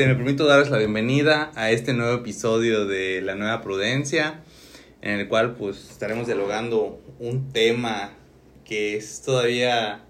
[0.00, 4.42] este, me permito darles la bienvenida a este nuevo episodio de La Nueva Prudencia,
[5.02, 8.12] en el cual pues estaremos dialogando un tema
[8.64, 10.02] que es todavía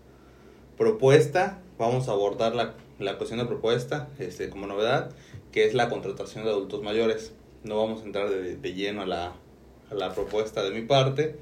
[0.78, 1.60] propuesta.
[1.76, 5.10] Vamos a abordar la, la cuestión de propuesta este, como novedad,
[5.50, 7.32] que es la contratación de adultos mayores.
[7.64, 9.32] No vamos a entrar de, de lleno a la,
[9.90, 11.34] a la propuesta de mi parte,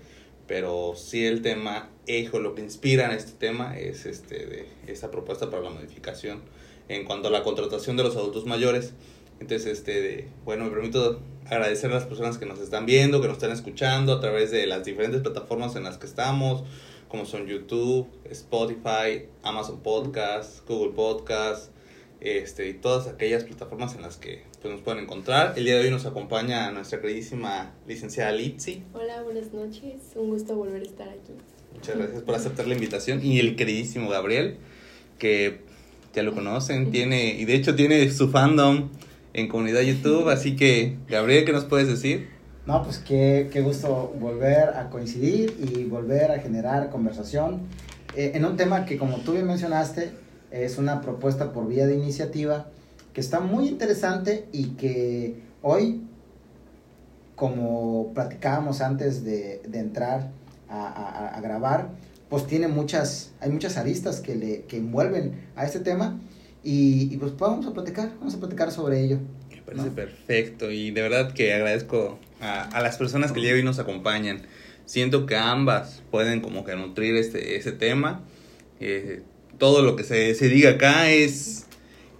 [0.47, 5.11] pero sí el tema, ejo, lo que inspira en este tema es este, de esta
[5.11, 6.41] propuesta para la modificación
[6.89, 8.95] en cuanto a la contratación de los adultos mayores.
[9.41, 13.37] Entonces, este, bueno, me permito agradecer a las personas que nos están viendo, que nos
[13.37, 16.65] están escuchando a través de las diferentes plataformas en las que estamos,
[17.09, 21.71] como son YouTube, Spotify, Amazon Podcast, Google Podcast,
[22.21, 25.55] este, y todas aquellas plataformas en las que pues, nos pueden encontrar.
[25.57, 28.83] El día de hoy nos acompaña nuestra queridísima licenciada Litsi.
[28.93, 30.01] Hola, buenas noches.
[30.17, 31.33] Un gusto volver a estar aquí.
[31.75, 33.25] Muchas gracias por aceptar la invitación.
[33.25, 34.57] Y el queridísimo Gabriel,
[35.19, 35.61] que
[36.19, 38.89] ya lo conocen, tiene, y de hecho tiene su fandom
[39.35, 42.29] en comunidad YouTube, así que, Gabriel, ¿qué nos puedes decir?
[42.67, 47.61] No, pues qué, qué gusto volver a coincidir y volver a generar conversación
[48.17, 50.11] eh, en un tema que, como tú bien mencionaste,
[50.51, 52.67] es una propuesta por vía de iniciativa
[53.13, 56.03] que está muy interesante y que hoy,
[57.37, 60.33] como platicábamos antes de, de entrar
[60.69, 61.91] a, a grabar,
[62.29, 66.21] pues tiene muchas, hay muchas aristas que le que envuelven a este tema
[66.63, 69.19] y, y pues vamos a platicar, vamos a platicar sobre ello.
[69.51, 69.95] Me parece ¿no?
[69.95, 74.43] perfecto y de verdad que agradezco a, a las personas que de hoy nos acompañan.
[74.85, 78.23] Siento que ambas pueden como que nutrir este, ese tema.
[78.81, 79.23] Eh,
[79.59, 81.67] todo lo que se, se diga acá es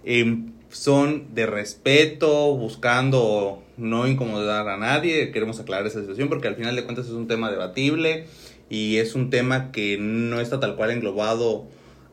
[0.03, 5.31] eh, son de respeto, buscando no incomodar a nadie.
[5.31, 8.27] Queremos aclarar esa situación porque al final de cuentas es un tema debatible
[8.69, 11.67] y es un tema que no está tal cual englobado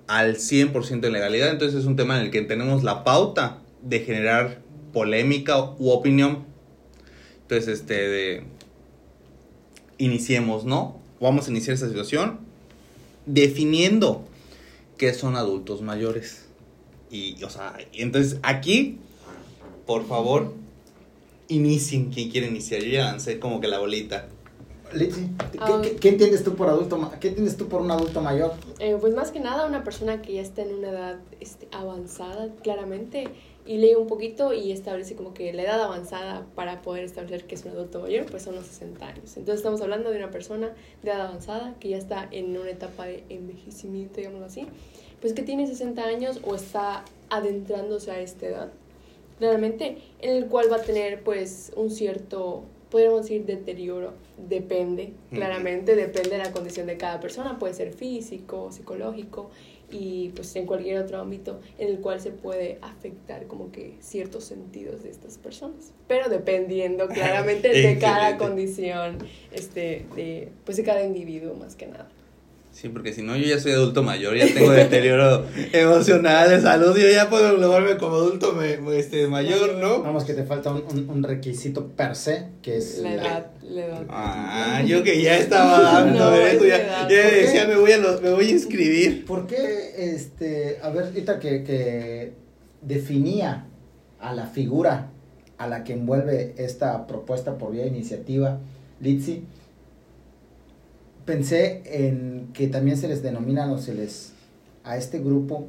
[0.07, 4.01] al 100% en legalidad, entonces es un tema en el que tenemos la pauta de
[4.01, 4.61] generar
[4.93, 6.45] polémica u opinión.
[7.43, 8.43] Entonces, este, de...
[9.99, 10.99] iniciemos, ¿no?
[11.21, 12.41] Vamos a iniciar esta situación
[13.27, 14.25] definiendo
[14.97, 16.47] qué son adultos mayores.
[17.11, 18.99] Y, o sea, entonces aquí,
[19.87, 20.55] por favor,
[21.49, 22.83] inicien quien quiere iniciar.
[22.83, 24.29] Yo ya como que la bolita.
[24.93, 28.21] Litsi, ¿qué, um, ¿qué, ¿qué, entiendes tú por adulto qué entiendes tú por un adulto
[28.21, 28.53] mayor?
[28.79, 32.49] Eh, pues más que nada una persona que ya está en una edad este, avanzada,
[32.63, 33.29] claramente,
[33.67, 37.57] y lee un poquito y establece como que la edad avanzada para poder establecer que
[37.57, 39.37] es un adulto mayor, pues son los 60 años.
[39.37, 40.73] Entonces estamos hablando de una persona
[41.03, 44.67] de edad avanzada que ya está en una etapa de envejecimiento, digámoslo así,
[45.21, 48.73] pues que tiene 60 años o está adentrándose a esta edad,
[49.39, 54.15] claramente, en el cual va a tener pues un cierto podríamos decir deterioro,
[54.49, 59.51] depende, claramente, depende de la condición de cada persona, puede ser físico, psicológico
[59.91, 64.45] y pues en cualquier otro ámbito en el cual se puede afectar como que ciertos
[64.45, 69.19] sentidos de estas personas, pero dependiendo claramente de cada condición,
[69.53, 72.09] este, de, pues de cada individuo más que nada.
[72.77, 76.95] Sí, porque si no, yo ya soy adulto mayor, ya tengo deterioro emocional, de salud,
[76.95, 80.03] yo ya puedo englobarme como adulto me, este, mayor, ¿no?
[80.03, 83.47] Vamos, que te falta un, un, un, requisito per se, que es la edad.
[83.63, 84.03] La edad.
[84.11, 88.21] Ah, yo que ya estaba dando no, eso, ya, ya decía, me voy, a los,
[88.21, 89.25] me voy a inscribir.
[89.25, 92.35] ¿Por qué, este, a ver, ahorita que, que
[92.83, 93.69] definía
[94.21, 95.13] a la figura
[95.57, 98.61] a la que envuelve esta propuesta por vía de iniciativa,
[99.01, 99.45] Litsi,
[101.27, 104.33] pensé en que también se les denomina o se les
[104.85, 105.67] a este grupo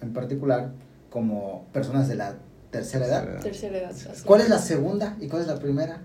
[0.00, 0.70] en particular
[1.10, 2.36] como personas de la
[2.70, 3.40] tercera edad.
[3.40, 3.92] Tercera edad.
[4.24, 6.02] ¿Cuál es la segunda y cuál es la primera?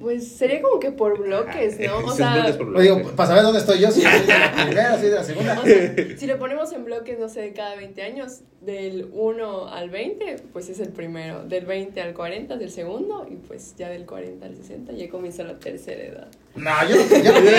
[0.00, 1.98] Pues sería como que por bloques, ¿no?
[2.06, 5.14] O sea, digo, para saber dónde estoy yo, si soy de la primera, si de
[5.14, 5.58] la segunda.
[5.58, 9.68] O sea, si lo ponemos en bloques, no sé, de cada 20 años, del 1
[9.68, 11.44] al 20, pues es el primero.
[11.44, 15.08] Del 20 al 40 es el segundo, y pues ya del 40 al 60 ya
[15.08, 16.28] comienza la tercera edad.
[16.56, 17.50] No, yo no, yo, yo, yo, me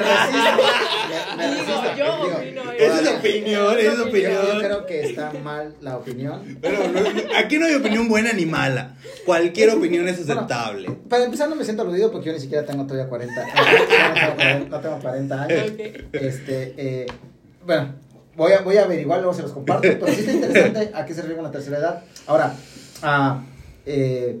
[0.00, 0.62] resisto.
[1.36, 1.82] Me resisto.
[1.94, 4.32] Digo, yo digo, opino Esa es opinión, esa es opinión.
[4.32, 6.58] Yo creo que está mal la opinión.
[6.60, 7.00] Pero no,
[7.36, 8.96] aquí no hay opinión buena ni mala.
[9.24, 10.86] Cualquier opinión es aceptable.
[10.86, 14.70] Bueno, para empezar, no me siento aludido porque yo ni siquiera tengo todavía 40 años.
[14.70, 15.70] No tengo 40 años.
[15.72, 16.08] Okay.
[16.12, 17.06] Este, eh,
[17.64, 17.94] bueno,
[18.36, 19.82] voy a, voy a averiguar, luego se los comparto.
[19.82, 22.02] Pero sí está interesante a qué se refiere con la tercera edad.
[22.26, 22.54] Ahora,
[23.02, 23.40] uh,
[23.84, 24.40] eh,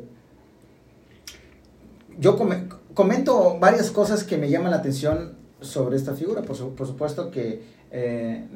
[2.18, 6.42] yo come, comento varias cosas que me llaman la atención sobre esta figura.
[6.42, 7.62] Por, su, por supuesto que
[7.92, 8.46] eh,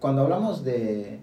[0.00, 1.20] cuando hablamos de,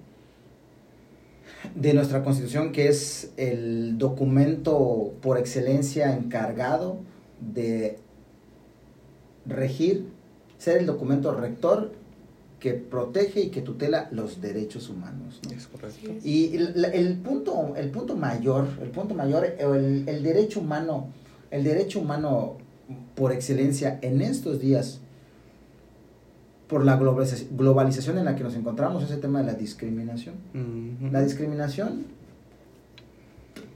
[1.75, 6.97] de nuestra constitución, que es el documento por excelencia encargado
[7.41, 7.99] de
[9.45, 10.07] regir,
[10.57, 11.91] ser el documento rector
[12.61, 15.41] que protege y que tutela los derechos humanos.
[15.43, 15.57] ¿no?
[15.57, 16.09] Es correcto.
[16.23, 21.09] Y el, el punto, el punto mayor, el punto mayor, el, el derecho humano,
[21.49, 22.60] el derecho humano
[23.15, 24.99] por excelencia en estos días,
[26.67, 30.35] por la globalización, en la que nos encontramos, es el tema de la discriminación.
[30.53, 31.11] Ujú.
[31.11, 32.05] La discriminación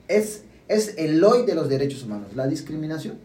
[0.07, 3.15] es, es el hoy de los derechos humanos, la discriminación.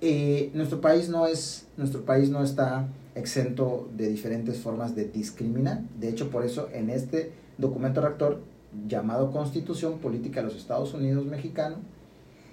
[0.00, 5.82] Eh, nuestro país no es, nuestro país no está exento de diferentes formas de discriminar.
[5.98, 8.40] De hecho, por eso en este documento rector
[8.86, 11.76] llamado Constitución Política de los Estados Unidos Mexicano,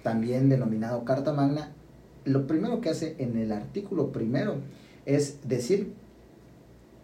[0.02, 1.72] también denominado Carta Magna,
[2.24, 4.56] lo primero que hace en el artículo primero
[5.06, 5.92] es decir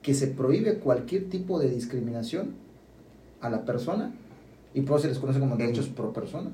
[0.03, 2.55] que se prohíbe cualquier tipo de discriminación
[3.41, 4.13] a la persona
[4.75, 5.95] y por eso se les conoce como derechos Ujú.
[5.95, 6.51] pro persona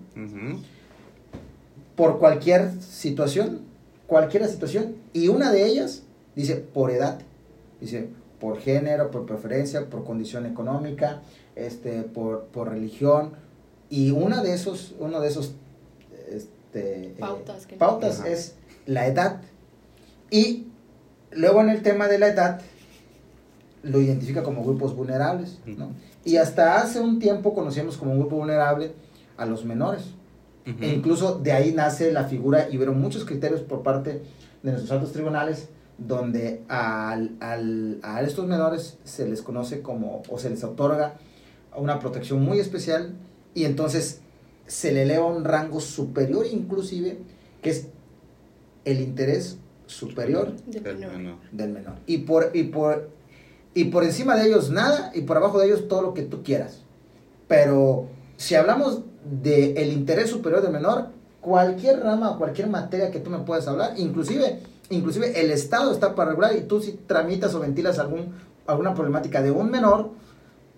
[1.97, 3.61] por cualquier situación,
[4.07, 6.03] cualquier situación, y una de ellas
[6.35, 7.21] dice por edad,
[7.81, 8.09] dice
[8.41, 11.23] por género, por preferencia, por condición económica,
[11.55, 13.33] este, por, por religión,
[13.91, 15.55] y una de esos, uno de esos
[16.75, 18.55] este, eh, Pautas pautas es
[18.87, 19.41] la edad.
[20.31, 20.67] Y
[21.33, 22.61] luego en el tema de la edad
[23.83, 25.91] lo identifica como grupos vulnerables, ¿no?
[26.25, 28.93] Y hasta hace un tiempo conocíamos como un grupo vulnerable
[29.37, 30.05] a los menores.
[30.81, 34.23] E incluso de ahí nace la figura y hubieron muchos criterios por parte
[34.63, 35.69] de nuestros altos tribunales
[35.99, 41.17] donde al, al- a estos menores se les conoce como o se les otorga
[41.77, 43.13] una protección muy especial
[43.53, 44.21] y entonces
[44.75, 47.19] se le eleva a un rango superior inclusive
[47.63, 47.87] que es
[48.85, 49.57] el interés
[49.87, 51.37] superior Del Del menor.
[51.53, 51.95] del menor.
[52.07, 53.09] Y por, y por,
[53.73, 56.43] y por encima de ellos nada, y por abajo de ellos todo lo que tú
[56.43, 56.83] quieras.
[57.47, 58.07] Pero
[58.37, 61.07] si hablamos del el interés superior del menor,
[61.41, 64.59] cualquier rama o cualquier materia que tú me puedas hablar, inclusive,
[64.91, 68.33] inclusive el Estado está para regular y tú si tramitas o ventilas algún,
[68.67, 70.11] alguna problemática de un menor,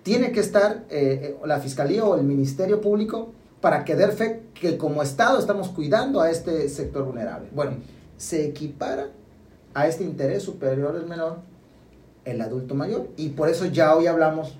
[0.03, 4.43] tiene que estar eh, eh, la Fiscalía o el Ministerio Público para que dé fe
[4.55, 7.49] que como Estado estamos cuidando a este sector vulnerable.
[7.53, 7.77] Bueno,
[8.17, 9.09] se equipara
[9.75, 11.39] a este interés superior del menor
[12.25, 13.09] el adulto mayor.
[13.17, 14.57] Y por eso ya hoy hablamos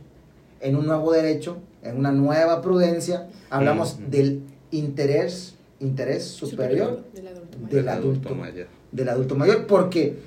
[0.61, 7.59] en un nuevo derecho, en una nueva prudencia, hablamos del interés, interés superior del adulto
[7.59, 7.71] mayor.
[7.71, 8.67] del adulto, mayor.
[8.93, 10.19] del adulto mayor, porque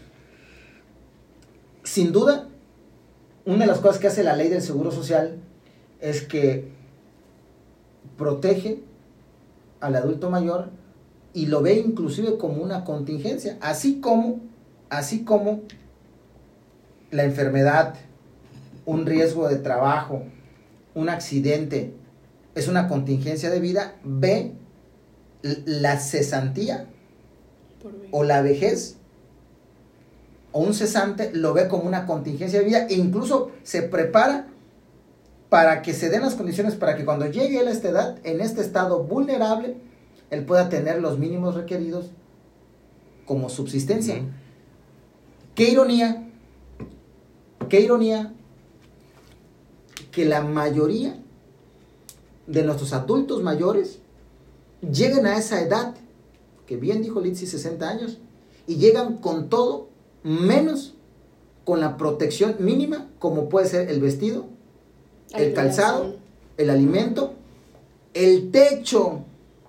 [1.84, 2.48] sin duda,
[3.46, 5.38] una de las cosas que hace la ley del Seguro Social
[6.00, 6.68] es que
[8.20, 8.84] protege
[9.80, 10.70] al adulto mayor
[11.34, 14.42] y lo ve inclusive como una contingencia, así como,
[14.90, 15.62] así como
[17.10, 17.96] la enfermedad,
[18.86, 20.24] un riesgo de trabajo,
[20.94, 21.94] un accidente,
[22.54, 24.54] es una contingencia de vida, ve
[25.42, 26.88] la cesantía
[28.12, 28.98] o la vejez
[30.52, 34.48] o un cesante lo ve como una contingencia de vida e incluso se prepara
[35.50, 38.40] para que se den las condiciones para que cuando llegue él a esta edad, en
[38.40, 39.78] este estado vulnerable,
[40.30, 42.12] él pueda tener los mínimos requeridos
[43.26, 44.16] como subsistencia.
[44.16, 44.26] Ujú.
[45.56, 46.30] Qué ironía,
[47.68, 48.34] qué ironía
[50.12, 51.20] que la mayoría
[52.48, 54.00] de nuestros adultos mayores
[54.82, 55.96] lleguen a esa edad,
[56.66, 58.20] que bien dijo Litsi, 60 años,
[58.68, 59.90] y llegan con todo
[60.24, 60.96] menos
[61.66, 64.48] con la protección mínima, como puede ser el vestido,
[65.34, 66.16] el calzado,
[66.58, 67.34] el alimento,
[68.14, 69.24] el techo,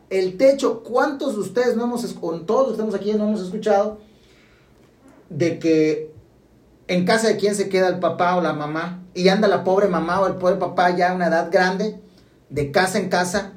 [0.09, 0.83] el techo.
[0.83, 3.99] ¿Cuántos de ustedes no hemos, con todos los que estamos aquí, no hemos escuchado
[5.29, 6.11] de que
[6.89, 9.89] en casa de quién se queda el papá o la mamá y anda la pobre
[9.89, 12.01] mamá o el pobre papá ya a una edad grande,
[12.49, 13.53] de casa en casa,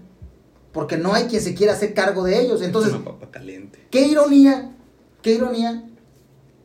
[0.71, 2.61] porque no hay quien se quiera hacer cargo de ellos.
[2.61, 3.87] Entonces, Una papa caliente.
[3.89, 4.71] Qué ironía,
[5.21, 5.83] qué ironía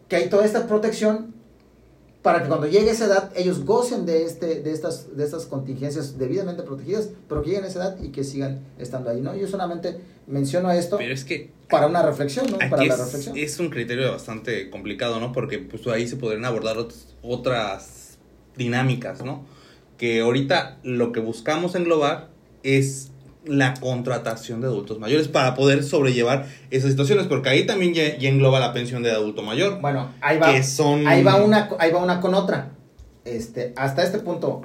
[0.08, 1.34] que hay toda esta protección
[2.32, 6.18] para que cuando llegue esa edad ellos gocen de, este, de, estas, de estas contingencias
[6.18, 9.20] debidamente protegidas, pero que lleguen a esa edad y que sigan estando ahí.
[9.20, 9.34] ¿no?
[9.36, 12.58] Yo solamente menciono esto Pero es que para una reflexión, ¿no?
[12.58, 13.36] Para Aquí la es, reflexión.
[13.36, 15.32] es un criterio bastante complicado, ¿no?
[15.32, 18.18] Porque pues ahí se podrían abordar ot- otras
[18.56, 19.44] dinámicas, ¿no?
[19.96, 22.28] Que ahorita lo que buscamos englobar
[22.62, 23.07] es
[23.44, 28.28] la contratación de adultos mayores para poder sobrellevar esas situaciones, porque ahí también ya, ya
[28.28, 30.52] engloba la pensión de adulto mayor, Bueno, ahí va.
[30.52, 31.06] que son...
[31.06, 32.70] Ahí va una, ahí va una con otra.
[33.24, 34.62] Este, hasta este punto,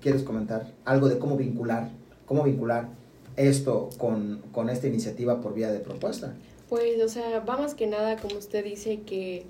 [0.00, 1.90] ¿quieres comentar algo de cómo vincular,
[2.26, 2.88] cómo vincular
[3.36, 6.34] esto con, con esta iniciativa por vía de propuesta?
[6.68, 9.44] Pues, o sea, va más que nada, como usted dice, que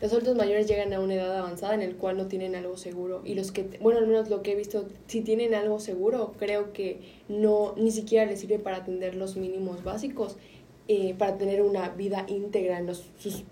[0.00, 3.22] los adultos mayores llegan a una edad avanzada en el cual no tienen algo seguro.
[3.24, 6.72] Y los que, bueno, al menos lo que he visto, si tienen algo seguro, creo
[6.72, 10.36] que no, ni siquiera les sirve para atender los mínimos básicos,
[10.88, 13.44] eh, para tener una vida íntegra en los, sus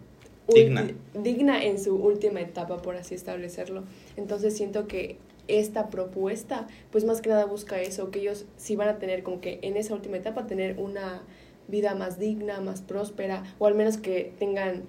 [0.52, 0.90] Digna.
[1.14, 3.84] digna en su última etapa, por así establecerlo.
[4.16, 5.16] Entonces siento que
[5.46, 9.40] esta propuesta, pues más que nada busca eso, que ellos sí van a tener como
[9.40, 11.22] que en esa última etapa tener una
[11.68, 14.84] vida más digna, más próspera, o al menos que tengan...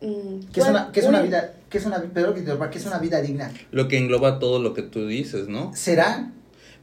[0.00, 2.86] mm, ¿Qué es una, qué es una un- vida, qué es una, interrumpa, ¿qué es
[2.86, 3.52] una vida digna?
[3.70, 5.72] Lo que engloba todo lo que tú dices, ¿no?
[5.74, 6.32] ¿Será?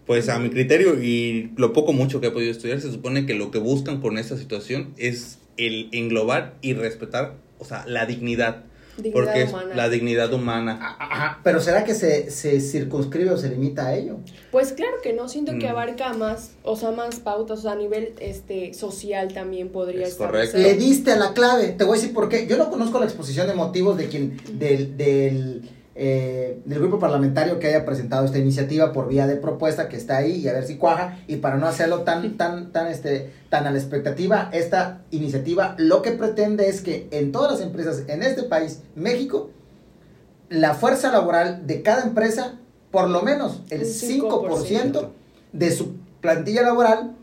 [0.06, 3.34] Pues a mi criterio y lo poco mucho que he podido estudiar, se supone que
[3.34, 8.64] lo que buscan con esta situación es el englobar y respetar, o sea, la dignidad.
[8.98, 9.76] Dignidad porque es humana.
[9.76, 10.96] la dignidad humana.
[11.00, 14.18] Ajá, Ah, pero ¿será que se, se circunscribe o se limita a ello?
[14.52, 15.72] Pues claro que no, siento que Mm.
[15.72, 20.14] abarca más, o sea, más pautas, o sea, a nivel este social también podría Es
[20.14, 20.52] establecer.
[20.54, 20.58] correcto.
[20.58, 22.48] Le diste a la clave, te voy a decir por qué.
[22.48, 27.58] Yo no conozco la exposición de motivos de quien, del, del, eh, del grupo parlamentario
[27.58, 30.66] que haya presentado esta iniciativa por vía de propuesta que está ahí y a ver
[30.66, 31.20] si cuaja.
[31.28, 36.02] Y para no hacerlo tan, tan, tan, este, tan a la expectativa, esta iniciativa lo
[36.02, 39.52] que pretende es que en todas las empresas en este país, México,
[40.50, 42.56] la fuerza laboral de cada empresa,
[42.92, 45.10] por lo menos el Un 5%
[45.54, 47.16] de su plantilla laboral,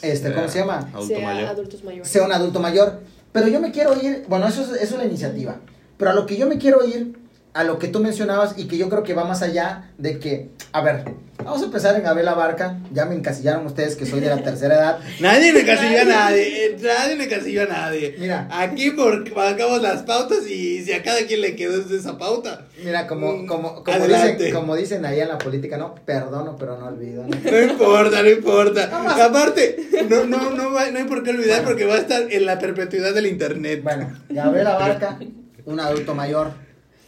[0.00, 0.88] este, ¿cómo se llama?
[0.94, 1.48] Adulto sea mayor.
[1.48, 2.08] adultos mayores.
[2.08, 3.00] sea un adulto mayor.
[3.32, 5.56] Pero yo me quiero ir, bueno, eso es, eso es la iniciativa.
[6.02, 7.12] Pero a lo que yo me quiero ir,
[7.54, 10.48] a lo que tú mencionabas y que yo creo que va más allá de que,
[10.72, 11.04] a ver,
[11.38, 12.80] vamos a empezar en Abel Abarca.
[12.92, 14.98] Ya me encasillaron ustedes que soy de la tercera edad.
[15.20, 18.16] Nadie me casilló a nadie, eh, nadie me casilló a nadie.
[18.18, 18.48] Mira.
[18.50, 22.66] Aquí por, marcamos las pautas y si a cada quien le quedó esa pauta.
[22.84, 26.78] Mira, como, Mm, como, como, dicen, como dicen ahí en la política, no, perdono, pero
[26.78, 27.24] no olvido.
[27.28, 27.36] ¿no?
[27.48, 28.88] No importa, no importa.
[28.90, 29.20] Vamos.
[29.20, 29.76] Aparte,
[30.10, 33.14] no, no, no, no hay por qué olvidar porque va a estar en la perpetuidad
[33.14, 33.84] del internet.
[33.84, 35.20] Bueno, Gabriel Abarca,
[35.66, 36.52] un adulto mayor.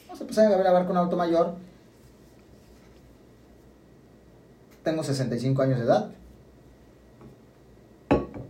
[0.07, 1.55] Vamos a empezar Gabriel Abarca, un adulto mayor.
[4.83, 6.11] Tengo 65 años de edad.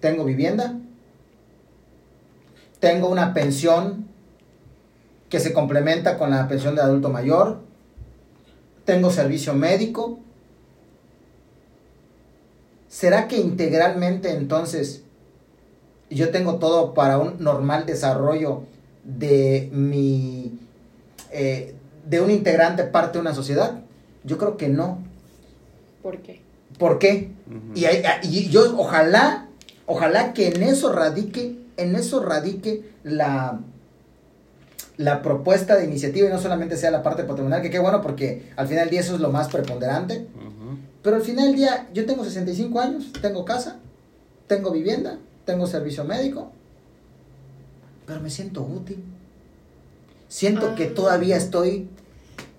[0.00, 0.78] Tengo vivienda.
[2.80, 4.08] Tengo una pensión
[5.30, 7.60] que se complementa con la pensión de adulto mayor.
[8.84, 10.18] Tengo servicio médico.
[12.88, 15.02] ¿Será que integralmente entonces
[16.10, 18.64] yo tengo todo para un normal desarrollo
[19.04, 20.58] de mi
[21.30, 21.74] eh,
[22.06, 23.80] de un integrante parte de una sociedad?
[24.24, 24.98] Yo creo que no.
[26.02, 26.40] ¿Por qué?
[26.78, 27.30] ¿Por qué?
[27.46, 27.78] Ujú.
[28.24, 29.48] Y, yo ojalá,
[29.86, 33.60] ojalá que en eso radique, en eso radique la,
[34.96, 38.50] la propuesta de iniciativa y no solamente sea la parte patrimonial, que qué bueno porque
[38.56, 40.26] al final del día eso es lo más preponderante.
[41.02, 43.76] Pero al final del día yo tengo 65 años, tengo casa,
[44.46, 46.50] tengo vivienda, tengo servicio médico,
[48.06, 49.02] pero me siento útil.
[50.28, 50.94] Siento que Ah.
[50.94, 51.88] todavía estoy,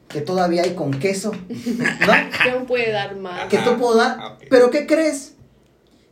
[0.07, 1.37] que todavía hay con queso, ¿no?
[2.43, 3.47] ¿Qué aún puede dar más?
[3.49, 4.17] que tú puedo dar.
[4.19, 4.37] Ah.
[4.49, 5.33] Pero ¿qué crees?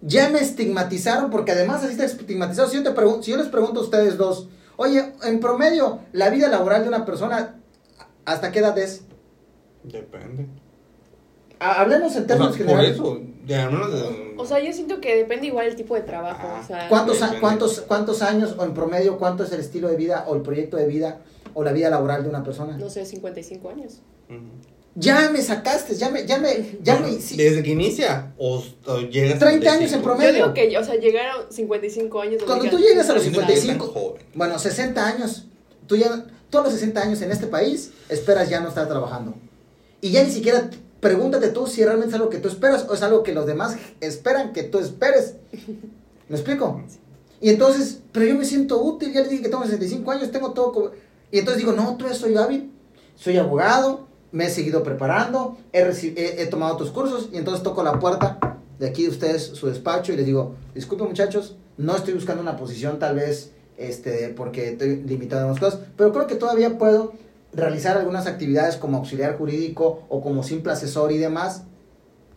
[0.02, 2.68] Ya me estigmatizaron porque además así está estigmatizado.
[2.70, 6.30] Si yo, te pregun- si yo les pregunto a ustedes dos, oye, en promedio, la
[6.30, 7.56] vida laboral de una persona,
[8.26, 9.04] ¿hasta qué edad es?
[9.84, 10.48] Depende.
[11.64, 12.96] Ha- Hablemos en términos O sea, por generales.
[13.00, 13.70] eso, ya
[14.38, 16.42] O sea, yo siento que depende igual el tipo de trabajo.
[16.48, 16.60] Ah.
[16.64, 19.96] O sea, ¿Cuántos, a- cuántos, ¿Cuántos años o en promedio cuánto es el estilo de
[19.96, 21.20] vida o el proyecto de vida
[21.54, 22.78] o la vida laboral de una persona?
[22.78, 24.02] no sé, 55 años.
[24.96, 27.20] Ya me sacaste, ya me, ya me, ya Bueno, me.
[27.22, 30.04] sí, Desde que inicia o, o llegas a 30 años en 35.
[30.04, 30.30] promedio.
[30.32, 32.44] Yo digo que, o sea, llegaron 55 años.
[32.44, 34.22] Cuando tú llegas a los No eres 55, tan joven.
[34.36, 35.48] bueno, 60 años,
[35.88, 39.34] tú ya, todos los 60 años en este país, esperas ya no estar trabajando.
[40.00, 40.70] Y ya ni siquiera
[41.04, 43.78] pregúntate tú si realmente es algo que tú esperas o es algo que los demás
[44.00, 45.36] esperan que tú esperes.
[46.30, 46.82] ¿Me explico?
[47.40, 50.54] Y entonces, pero yo me siento útil, ya les dije que tengo 65 años, tengo
[50.54, 50.94] todo.
[51.30, 52.72] Y entonces digo, no, todavía soy hábil,
[53.16, 57.84] soy abogado, me he seguido preparando, he, he, he tomado otros cursos y entonces toco
[57.84, 62.14] la puerta de aquí de ustedes, su despacho, y les digo, disculpen muchachos, no estoy
[62.14, 66.36] buscando una posición tal vez este, porque estoy limitado en unas cosas, pero creo que
[66.36, 67.14] todavía puedo
[67.54, 71.64] realizar algunas actividades como auxiliar jurídico o como simple asesor y demás.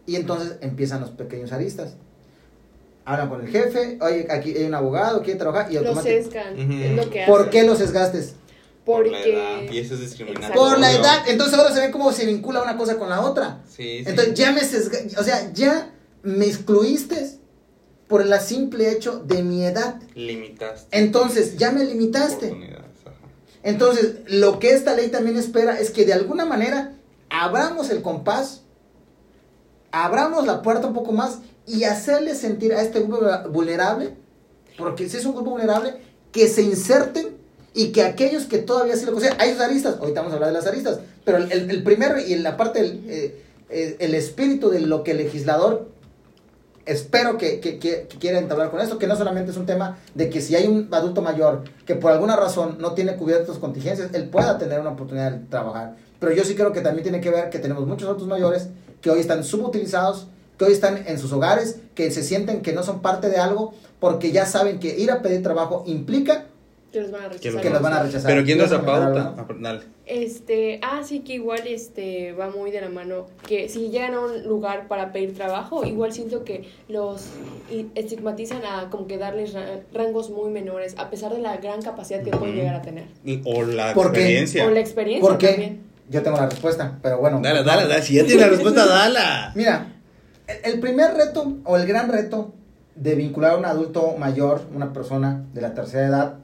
[0.06, 1.94] Y entonces empiezan los pequeños aristas.
[3.04, 6.24] Hablan con el jefe, oye, aquí hay un abogado, quiere trabajar y automáticamente...
[6.24, 6.54] sesgan.
[6.60, 6.72] Ujú.
[6.82, 7.50] Es lo que ¿Por hacen.
[7.52, 8.34] qué los desgastes?
[8.84, 9.74] Por la edad, Porque.
[9.74, 10.54] y eso es discriminatorio.
[10.54, 11.24] Por la edad.
[11.28, 13.62] Entonces ahora se ve cómo se vincula una cosa con la otra.
[13.68, 14.04] Sí, sí.
[14.06, 15.92] Entonces ya me sesga- o sea, ya
[16.22, 17.32] me excluiste
[18.08, 20.00] por el simple hecho de mi edad.
[20.14, 20.96] Limitaste.
[20.96, 22.50] Entonces ya me limitaste.
[23.66, 26.92] Entonces, lo que esta ley también espera es que de alguna manera
[27.30, 28.62] abramos el compás,
[29.90, 34.14] abramos la puerta un poco más y hacerle sentir a este grupo vulnerable,
[34.78, 35.94] porque si es un grupo vulnerable,
[36.32, 37.36] que se inserten
[37.74, 40.58] y que aquellos que todavía sí lo consideran, hay aristas, ahorita vamos a hablar de
[40.58, 44.70] las aristas, pero el, el- el primero y la parte, del, eh, eh, el espíritu
[44.70, 45.88] de lo que el legislador
[46.86, 49.98] espero que, que, que, que quieran entablar con esto, que no solamente es un tema
[50.14, 54.14] de que si hay un adulto mayor que por alguna razón no tiene cubiertos contingencias,
[54.14, 55.96] él pueda tener una oportunidad de trabajar.
[56.18, 58.68] Pero yo sí creo que también tiene que ver que tenemos muchos adultos mayores
[59.02, 62.82] que hoy están subutilizados, que hoy están en sus hogares, que se sienten que no
[62.82, 66.46] son parte de algo, porque ya saben que ir a pedir trabajo implica
[66.96, 67.60] Que los van a rechazar.
[67.62, 68.30] que los van a rechazar.
[68.30, 69.42] Pero ¿quién da esa ¿Quieres comentar pauta?
[69.52, 69.80] Ah, Dale.
[70.06, 74.20] Este, ah, sí que igual este va muy de la mano que si llegan a
[74.20, 77.26] un lugar para pedir trabajo, igual siento que los
[77.70, 81.82] i- estigmatizan a como que darles ra- rangos muy menores a pesar de la gran
[81.82, 83.08] capacidad que pueden llegar a tener.
[83.44, 84.66] O la experiencia.
[84.66, 85.48] O la experiencia ¿Por qué?
[85.48, 85.80] también.
[86.08, 87.40] Yo tengo la respuesta, pero bueno.
[87.42, 88.00] Dale, dale, dale.
[88.02, 89.50] Si ya tienes la respuesta, dala.
[89.56, 89.92] Mira,
[90.46, 92.52] el, el primer reto o el gran reto
[92.94, 96.34] de vincular a un adulto mayor, una persona de la tercera edad,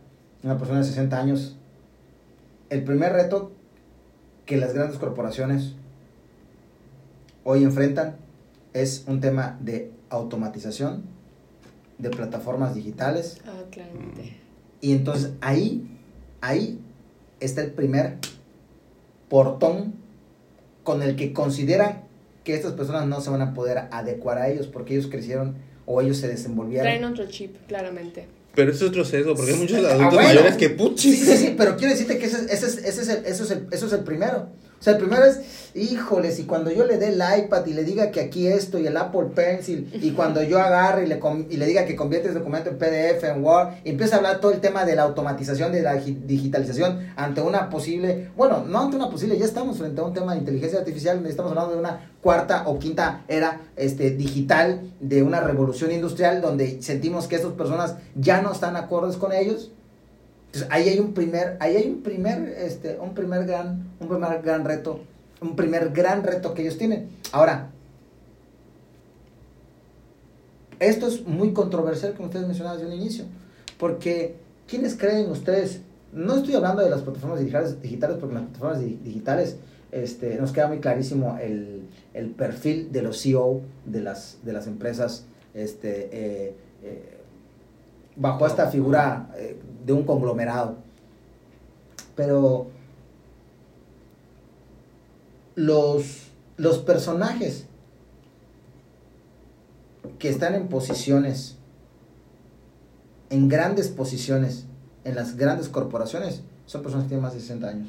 [0.43, 1.57] una persona de 60 años,
[2.71, 3.53] el primer reto
[4.47, 5.75] que las grandes corporaciones
[7.45, 8.17] hoy enfrentan
[8.73, 11.03] es un tema de automatización,
[11.99, 14.37] de plataformas digitales, Ah, claramente.
[14.81, 15.87] y entonces ahí,
[16.41, 16.81] ahí
[17.41, 18.19] está el primer
[19.29, 19.95] portón
[20.83, 22.03] con el que consideran
[22.45, 25.55] que estas personas no se van a poder adecuar a ellos porque ellos crecieron
[25.87, 26.85] o ellos se desenvolvieron.
[26.87, 28.27] Traen otro chip, claramente.
[28.55, 30.29] Pero eso es otro sesgo, porque hay muchos Ah, adultos bueno.
[30.29, 31.19] mayores que Sí, puchis.
[31.21, 33.51] sí, sí, pero quiero decirte que ese, es- ese, es, ese, es el, eso, es
[33.51, 34.49] el, eso es el primero.
[34.83, 35.39] O sea, el primero es,
[35.77, 38.89] híjoles, y cuando yo le dé el iPad y le diga que aquí esto y
[38.89, 41.21] el Apple Pencil, y cuando yo agarre y le,
[41.51, 44.41] y le diga que convierte ese documento en PDF, en Word, y empieza a hablar
[44.41, 48.81] todo el tema de la automatización, de la gi- digitalización, ante una posible, bueno, no
[48.81, 51.79] ante una posible, ya estamos frente a un tema de inteligencia artificial, estamos hablando de
[51.79, 57.53] una cuarta o quinta era este, digital, de una revolución industrial, donde sentimos que estas
[57.53, 59.71] personas ya no están acordes con ellos.
[60.53, 64.43] Entonces, ahí hay un primer, ahí hay un primer, este, un primer gran, un primer
[64.43, 65.01] gran reto,
[65.41, 67.09] un primer gran reto que ellos tienen.
[67.33, 67.71] Ahora,
[70.79, 73.25] esto es muy controversial, como ustedes mencionaban desde un inicio,
[73.79, 74.35] porque
[74.69, 75.81] ¿quiénes creen ustedes?
[76.13, 77.75] No estoy hablando de las plataformas digitales,
[78.21, 79.57] porque en las plataformas di- digitales
[79.91, 84.67] este, nos queda muy clarísimo el, el perfil de los CEO de las, de las
[84.67, 87.19] empresas este, eh, eh,
[88.17, 90.77] bajo esta figura eh, de un conglomerado.
[92.15, 92.67] Pero
[95.55, 97.67] los, los personajes
[100.19, 101.57] que están en posiciones,
[103.31, 104.67] en grandes posiciones,
[105.05, 107.89] en las grandes corporaciones, son personas que tienen más de 60 años.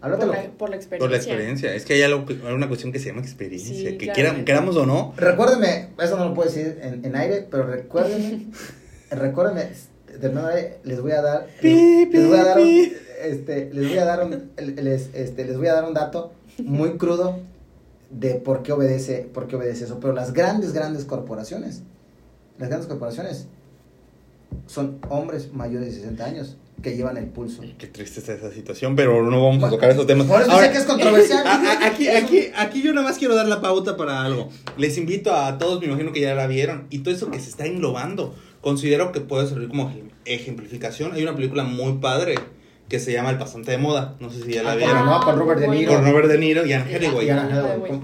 [0.00, 0.98] Por la, por la experiencia.
[0.98, 1.74] Por la experiencia.
[1.74, 3.74] Es que hay algo, hay una cuestión que se llama experiencia.
[3.74, 5.14] Sí, que quieran, queramos o no.
[5.16, 8.46] Recuérdeme, eso no lo puedo decir en, en aire, pero recuérdenme,
[9.10, 9.70] recuérdenme,
[10.20, 10.48] de nuevo,
[10.84, 14.24] les voy a dar, Pi, les voy a dar un, este, les voy a dar
[14.24, 16.32] un, les, este, les voy a dar un dato
[16.62, 17.40] muy crudo
[18.10, 19.98] de por qué obedece, por qué obedece eso.
[20.00, 21.82] Pero las grandes, grandes corporaciones,
[22.58, 23.46] las grandes corporaciones
[24.66, 27.62] son hombres mayores de 60 años que llevan el pulso.
[27.78, 30.26] Qué triste está esa situación, pero no vamos a Bueno, tocar esos temas.
[30.26, 31.42] Por eso Ahora, sé que es controversial.
[31.46, 34.50] a- a- aquí, aquí, aquí yo nada más quiero dar la pauta para algo.
[34.76, 37.48] Les invito a todos, me imagino que ya la vieron, y todo eso que se
[37.50, 41.12] está englobando, considero que puede servir como ejem- ejemplificación.
[41.12, 42.34] Hay una película muy padre
[42.88, 44.14] que se llama El pasante de moda.
[44.20, 45.06] No sé si ya la Ah, vieron.
[45.06, 45.20] ¿no?
[45.20, 45.92] Con Robert De Niro.
[45.92, 47.28] Con Robert De Niro y Anne Hathaway.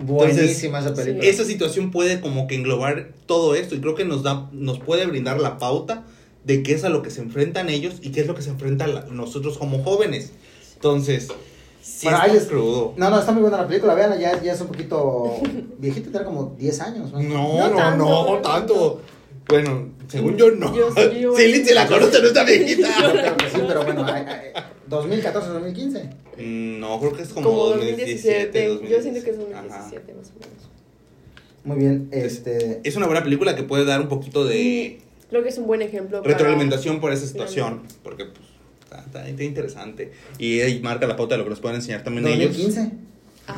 [0.02, 1.24] Buenísima esa película.
[1.24, 5.06] Esa situación puede como que englobar todo esto y creo que nos da nos puede
[5.06, 6.04] brindar la pauta
[6.44, 8.50] de qué es a lo que se enfrentan ellos y qué es lo que se
[8.50, 10.32] enfrentan la- nosotros como jóvenes.
[10.74, 11.28] Entonces,
[11.80, 12.94] sí Bueno, está es- crudo.
[12.96, 15.34] No, no, está muy buena la película, vean, ya, ya es un poquito
[15.78, 17.12] viejito, tiene como 10 años.
[17.12, 17.28] No, ¿no?
[17.28, 19.00] no, No no, tanto, no, no tanto.
[19.48, 20.74] Bueno, según yo no.
[20.74, 22.88] Yo- yo- sí, Lindsay la conoce, no está viejita.
[23.52, 26.04] Sí, pero bueno, ay, ay, 2014, 2015.
[26.38, 28.68] Mm, No, creo que es como, Como 2017.
[28.68, 28.88] 2017.
[28.94, 29.62] Yo siento que es Ajá.
[29.62, 30.62] 2017 más o menos.
[31.64, 32.80] Muy bien, este...
[32.82, 35.00] Es una buena película que puede dar un poquito de
[35.32, 36.20] Creo que es un buen ejemplo.
[36.22, 38.44] para- retroalimentación por esa situación, porque pues
[38.84, 42.04] está, está- está interesante y ahí marca la pauta de lo que nos pueden enseñar
[42.04, 42.54] también ellos.
[42.54, 42.92] 2015.
[43.48, 43.56] Ah,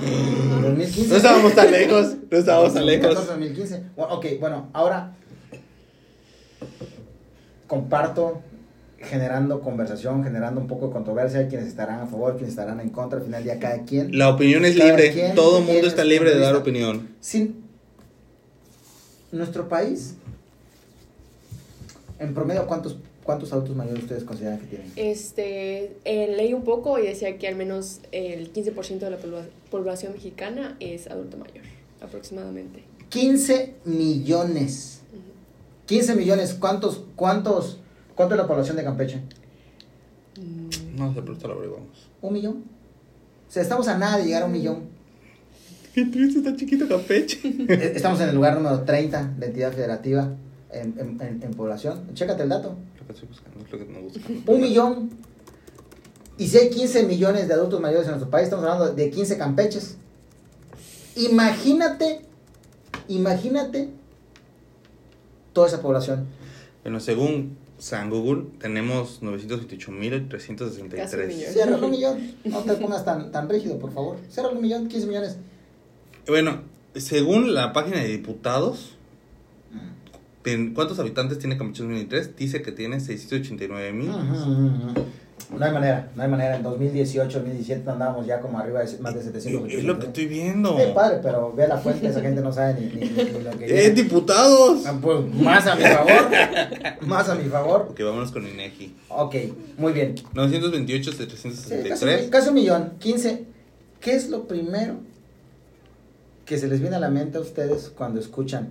[0.62, 1.08] 2015.
[1.08, 3.14] No estábamos tan lejos, no estábamos tan lejos.
[3.16, 3.82] 2014, 2015.
[3.96, 5.16] Bueno, ok, bueno, ahora
[7.66, 8.40] comparto
[8.98, 12.90] generando conversación, generando un poco de controversia, hay quienes estarán a favor, quienes estarán en
[12.90, 14.16] contra, al final del día cada quien.
[14.16, 17.08] La opinión es libre, quien todo el mundo está libre de dar opinión.
[17.20, 17.64] Sin
[19.32, 20.14] nuestro país,
[22.18, 24.92] en promedio, ¿cuántos, cuántos adultos mayores ustedes consideran que tienen?
[24.96, 29.46] Este, eh, leí un poco y decía que al menos el 15% de la pobla-
[29.70, 31.64] población mexicana es adulto mayor,
[32.00, 32.84] aproximadamente.
[33.08, 35.00] 15 millones.
[35.86, 37.78] 15 millones, ¿cuántos, cuántos,
[38.14, 39.20] cuánto es la población de Campeche?
[40.40, 42.08] Mm, No sé, pero esto lo averiguamos.
[42.22, 42.64] ¿Un millón?
[43.48, 44.94] O sea, estamos a nada de llegar a un millón.
[45.94, 47.38] Qué triste, está chiquito Campeche.
[47.68, 50.32] Eh, Estamos en el lugar número 30 de entidad federativa
[50.74, 52.02] en, en- en- en población.
[52.14, 52.76] Chécate el dato.
[53.00, 54.20] Lo que estoy buscando, es lo que no busco.
[54.52, 55.10] Un millón.
[56.38, 59.38] Y si hay 15 millones de adultos mayores en nuestro país, estamos hablando de 15
[59.38, 59.96] campeches.
[61.16, 62.22] Imagínate,
[63.08, 63.90] imagínate
[65.52, 66.26] toda esa población.
[66.82, 70.96] Bueno, según San Google, tenemos 928.363.
[70.96, 71.52] Casi un millón.
[71.52, 72.34] Cierra un millón.
[72.44, 74.16] No te pongas tan, tan rígido, por favor.
[74.28, 75.36] Cierra un millón, 15 millones.
[76.26, 76.62] Bueno,
[76.96, 78.93] según la página de diputados, ¿en
[80.74, 82.36] ¿cuántos habitantes tiene Campeche 2003?
[82.36, 84.08] Dice que tiene 689.000.
[84.08, 85.04] Ujú, ujú, ujú.
[85.58, 86.56] No hay manera, no hay manera.
[86.56, 89.72] En 2018, 2017 andábamos ya como arriba de más de 700.
[89.72, 90.78] Es lo que estoy viendo.
[90.78, 93.50] Eh, padre, pero ve la fuente, esa gente no sabe ni, ni- ni- ni lo
[93.58, 94.02] que ¡Eh, dice.
[94.02, 94.84] diputados!
[94.86, 96.12] Ah, Pues más a mi favor.
[97.06, 97.88] más a mi favor.
[97.90, 98.94] Ok, vámonos con INEGI.
[99.08, 99.34] Ok,
[99.76, 100.14] muy bien.
[100.32, 102.30] 928, Sí, casi, 763.
[102.30, 103.44] casi un millón, 15.
[104.00, 104.96] ¿Qué es lo primero
[106.46, 108.68] que se les viene a la mente a ustedes cuando escuchan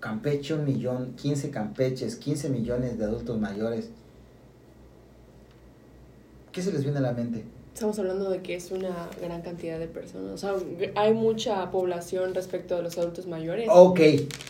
[0.00, 3.90] Campeche un millón, 15 Campeches, 15 millones de adultos mayores?
[6.52, 7.44] ¿Qué se les viene a la mente?
[7.74, 10.32] Estamos hablando de que es una gran cantidad de personas.
[10.32, 10.54] O sea,
[10.96, 13.68] hay mucha población respecto de los adultos mayores.
[13.70, 14.00] Ok,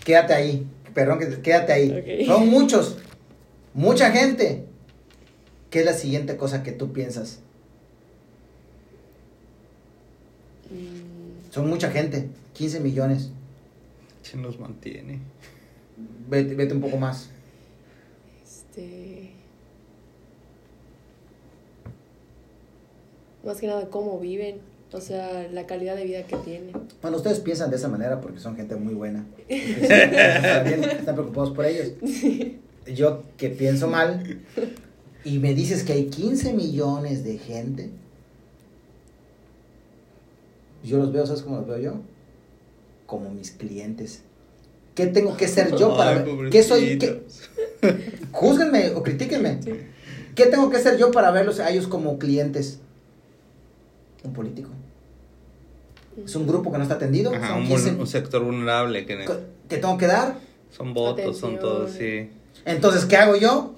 [0.05, 0.67] quédate ahí.
[0.95, 2.25] Perdón, que- quédate ahí.
[2.27, 2.97] Son muchos.
[3.75, 4.65] Mucha gente.
[5.71, 7.41] ¿Qué es la siguiente cosa que tú piensas?
[10.71, 12.29] Mm, Son mucha gente.
[12.55, 13.31] 15 millones.
[14.29, 15.21] ¿Quién nos mantiene?
[16.29, 17.31] Vete, vete un poco más.
[18.43, 19.31] Este.
[23.45, 24.61] Más que nada, cómo viven.
[24.93, 26.73] O sea, la calidad de vida que tienen.
[27.03, 29.27] Bueno, ustedes piensan de esa manera porque son gente muy buena.
[29.49, 31.93] Están, bien, están preocupados por ellos.
[32.87, 34.41] Yo que pienso mal
[35.25, 37.91] y me dices que hay 15 millones de gente.
[40.83, 42.01] Yo los veo, ¿sabes cómo los veo yo?
[43.09, 44.21] Como mis clientes.
[44.95, 46.51] ¿Qué tengo que ser yo para Ay, ver?
[46.51, 46.99] ¿Qué soy?
[46.99, 47.23] ¿Qué?
[48.33, 49.61] Júzguenme o critíquenme.
[50.35, 52.81] ¿Qué tengo que ser yo para verlos a ellos como clientes?
[54.25, 54.69] Un político.
[56.23, 57.33] Es un grupo que no está atendido.
[57.35, 59.25] Ajá, son un, 15 vul- un sector vulnerable que
[59.71, 60.37] ¿Qué tengo que dar?
[60.71, 62.29] son votos, son todos, sí.
[62.67, 63.75] Entonces, ¿qué hago yo?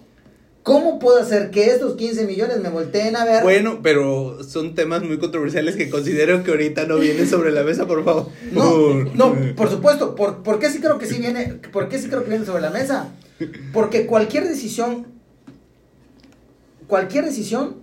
[0.62, 3.42] ¿Cómo puedo hacer que estos 15 millones me volteen a ver?
[3.42, 7.86] Bueno, pero son temas muy controversiales que considero que ahorita no vienen sobre la mesa,
[7.86, 8.26] por favor.
[8.52, 10.14] No, no, por supuesto.
[10.14, 11.54] ¿Por, por qué sí creo que sí viene?
[11.72, 13.08] ¿Por qué sí creo que viene sobre la mesa?
[13.72, 15.06] Porque cualquier decisión,
[16.86, 17.76] cualquier decisión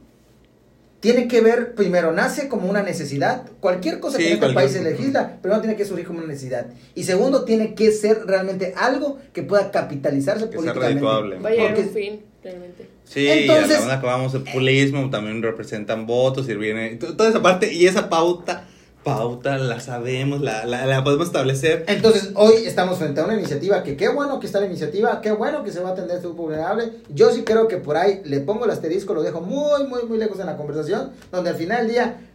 [0.99, 3.43] tiene que ver, primero, nace como una necesidad.
[3.59, 6.27] Cualquier cosa Sí, que en este país se legisla, primero tiene que surgir como una
[6.27, 6.67] necesidad.
[6.95, 10.93] Y segundo, tiene que ser realmente algo que pueda capitalizarse Que sea políticamente.
[11.01, 11.39] redituable.
[11.39, 12.87] Va a llegar a un Porque- fin, realmente.
[13.05, 17.41] Sí, Entonces- a la que vamos de populismo también representan votos y viene toda esa
[17.41, 18.65] parte y esa pauta,
[19.03, 21.85] pauta la sabemos, la, la, la podemos establecer.
[21.87, 25.31] Entonces, hoy estamos frente a una iniciativa que qué bueno que está la iniciativa, qué
[25.31, 26.91] bueno que se va a atender este grupo vulnerable.
[27.13, 30.17] Yo sí creo que por ahí le pongo el asterisco, lo dejo muy, muy, muy
[30.17, 32.26] lejos en la conversación, donde al final del día,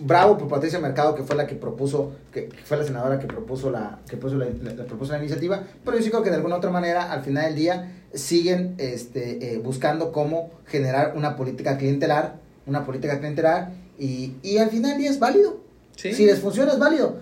[0.00, 3.26] bravo por Patricia Mercado, que fue la que propuso, que, que fue la senadora que
[3.26, 6.30] propuso la, que propuso la, la- la propuso la iniciativa, pero yo sí creo que
[6.30, 11.36] de alguna otra manera, al final del día, siguen este, eh, buscando cómo generar una
[11.36, 15.60] política clientelar, una política clientelar, y, y al final del día es válido.
[15.96, 16.12] Sí.
[16.12, 17.18] Si les funciona es válido.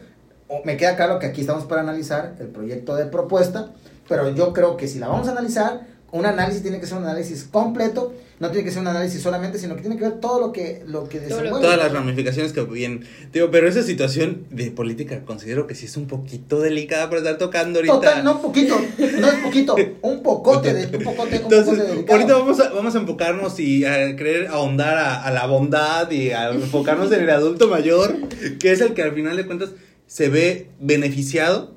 [0.49, 3.71] O- me queda claro que aquí estamos para analizar el proyecto de propuesta,
[4.09, 7.05] pero yo creo que si la vamos a analizar, un análisis tiene que ser un
[7.05, 10.41] análisis completo, no tiene que ser un análisis solamente, sino que tiene que ver todo
[10.41, 11.61] lo que lo que desenvuelve.
[11.61, 13.05] Todas las ramificaciones que vienen.
[13.33, 17.37] Digo, pero esa situación de política considero que sí es un poquito delicada para estar
[17.37, 17.95] tocando ahorita.
[17.95, 18.77] Total, no un poquito,
[19.19, 22.13] no es poquito, un pocote de un pocote, un Entonces, pocote delicado.
[22.17, 26.31] ahorita vamos a, vamos a enfocarnos y a querer ahondar a, a la bondad y
[26.31, 28.15] a enfocarnos en el adulto mayor,
[28.61, 29.71] que es el que al final de cuentas
[30.07, 31.75] se ve beneficiado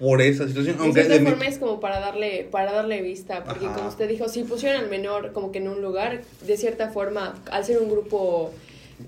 [0.00, 0.76] por esa situación.
[0.78, 3.76] De Aunque cierta de mi- forma es como para darle, para darle vista, porque Ajá.
[3.76, 7.38] como usted dijo, si pusieran al menor como que en un lugar, de cierta forma,
[7.50, 8.50] al ser un grupo,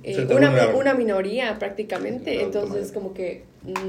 [0.04, 3.44] eh, una, una minoría prácticamente, entonces como que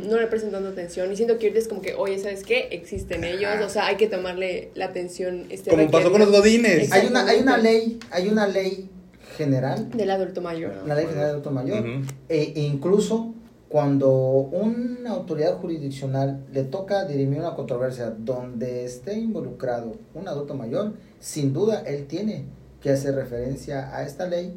[0.08, 2.70] no le prestan tanta atención y siento que ahorita es como que, oye, ¿sabes qué?
[2.72, 5.46] Existen ellos, o sea, hay que tomarle la atención.
[5.50, 6.92] Este, como pasó con los godines.
[6.92, 8.90] Hay una hay una ley, hay una ley
[9.38, 10.74] general, Del adulto mayor.
[10.86, 12.06] una ley general de adulto mayor, Ujú.
[12.30, 13.33] E, e incluso
[13.74, 20.94] cuando una autoridad jurisdiccional le toca dirimir una controversia donde esté involucrado un adulto mayor,
[21.20, 22.46] sin duda él tiene
[22.84, 24.56] que hacer referencia a esta ley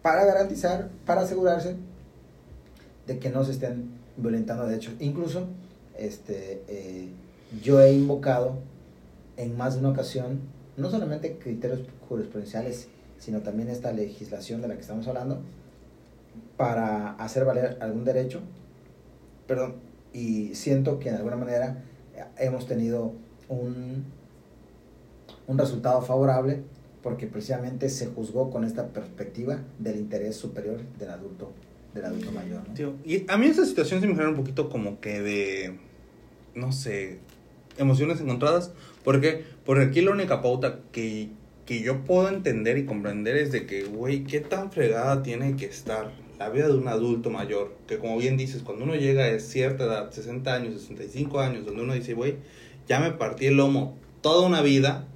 [0.00, 1.76] para garantizar, para asegurarse
[3.06, 4.94] de que no se estén violentando derechos.
[4.98, 5.48] Incluso
[5.98, 7.10] este, eh,
[7.62, 8.54] yo he invocado
[9.36, 10.40] en más de una ocasión,
[10.78, 15.42] no solamente criterios jurisprudenciales, sino también esta legislación de la que estamos hablando,
[16.56, 18.40] para hacer valer algún derecho
[19.46, 19.74] perdón,
[20.12, 21.82] y siento que de alguna manera
[22.38, 23.12] hemos tenido
[23.48, 24.04] un,
[25.46, 26.60] un resultado favorable
[27.02, 31.52] porque precisamente se juzgó con esta perspectiva del interés superior del adulto,
[31.94, 32.66] del adulto mayor.
[32.66, 32.74] ¿no?
[32.74, 35.78] Tío, y a mí esa situación se me genera un poquito como que de,
[36.54, 37.18] no sé,
[37.78, 38.72] emociones encontradas.
[39.04, 41.28] porque Porque aquí la única pauta que,
[41.64, 45.66] que yo puedo entender y comprender es de que, güey, ¿qué tan fregada tiene que
[45.66, 47.74] estar la vida de un adulto mayor?
[47.86, 51.82] Que como bien dices, cuando uno llega a cierta edad, 60 años, 65 años, donde
[51.82, 52.36] uno dice, güey,
[52.88, 53.96] ya me partí el lomo
[54.26, 55.06] toda una vida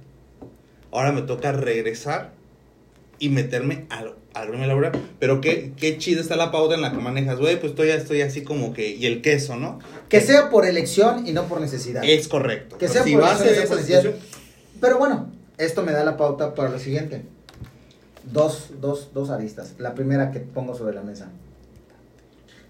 [0.91, 2.31] ahora me toca regresar
[3.19, 4.93] y meterme al, al gremio laboral.
[5.19, 8.21] Pero qué, qué chido está la pauta en la que manejas, güey, pues estoy, estoy
[8.21, 9.79] así como que, y el queso, ¿no?
[10.09, 12.03] Que sea por elección y no por necesidad.
[12.03, 12.77] Es correcto.
[12.77, 14.13] Que sea si por elección, por necesidad.
[14.79, 17.23] Pero bueno, esto me da la pauta para lo siguiente.
[18.31, 19.75] Dos, dos, dos aristas.
[19.79, 21.29] La primera que pongo sobre la mesa.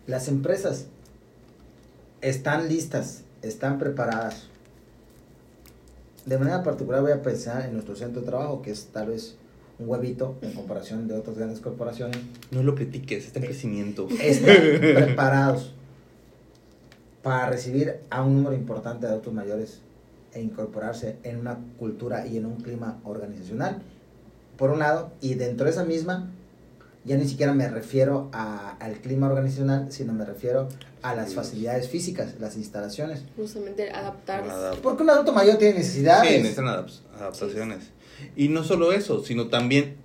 [0.08, 0.86] Las empresas
[2.22, 4.48] están listas, están preparadas.
[6.26, 9.36] De manera particular voy a pensar en nuestro centro de trabajo, que es tal vez
[9.80, 12.18] un huevito en comparación de otras grandes corporaciones.
[12.52, 14.08] No lo critiques, está en crecimiento.
[14.22, 15.74] Están preparados
[17.24, 19.82] para recibir a un número importante de adultos mayores
[20.34, 23.82] e incorporarse en una cultura y en un clima organizacional,
[24.62, 26.30] por un lado, y dentro de esa misma,
[27.04, 30.70] ya ni siquiera me refiero a- al clima organizacional, sino me refiero
[31.02, 33.24] a las facilidades físicas, las instalaciones.
[33.36, 34.80] Justamente adaptarse.
[34.84, 36.30] Porque un adulto mayor tiene necesidades.
[36.30, 37.80] Sí, necesitan adap- adaptaciones.
[38.36, 39.96] Y no solo eso, sino también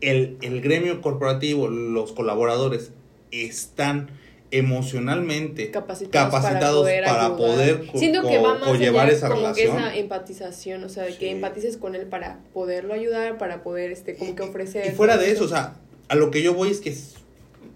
[0.00, 2.92] el, el gremio corporativo, los colaboradores
[3.32, 4.08] están
[4.50, 7.36] emocionalmente capacitados, capacitados para poder, para ayudar.
[7.36, 9.78] poder co- Siento que va más allá esa como que relación.
[9.78, 11.18] esa empatización, o sea, de Sí.
[11.18, 15.16] que empatices con él para poderlo ayudar, para poder este como que ofrecer Y fuera
[15.16, 15.74] de eso, o sea,
[16.08, 16.94] a lo que yo voy es que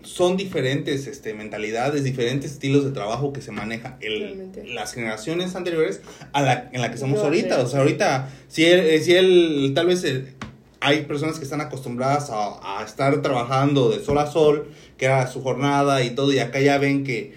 [0.03, 6.01] son diferentes este, mentalidades, diferentes estilos de trabajo que se maneja el, las generaciones anteriores
[6.33, 7.57] a la en la que estamos No, ahorita.
[7.57, 7.63] sí.
[7.63, 10.35] O sea, ahorita, si él, eh, si él tal vez eh,
[10.81, 15.27] hay personas que están acostumbradas a, a estar trabajando de sol a sol, que era
[15.27, 17.35] su jornada y todo, y acá ya ven que,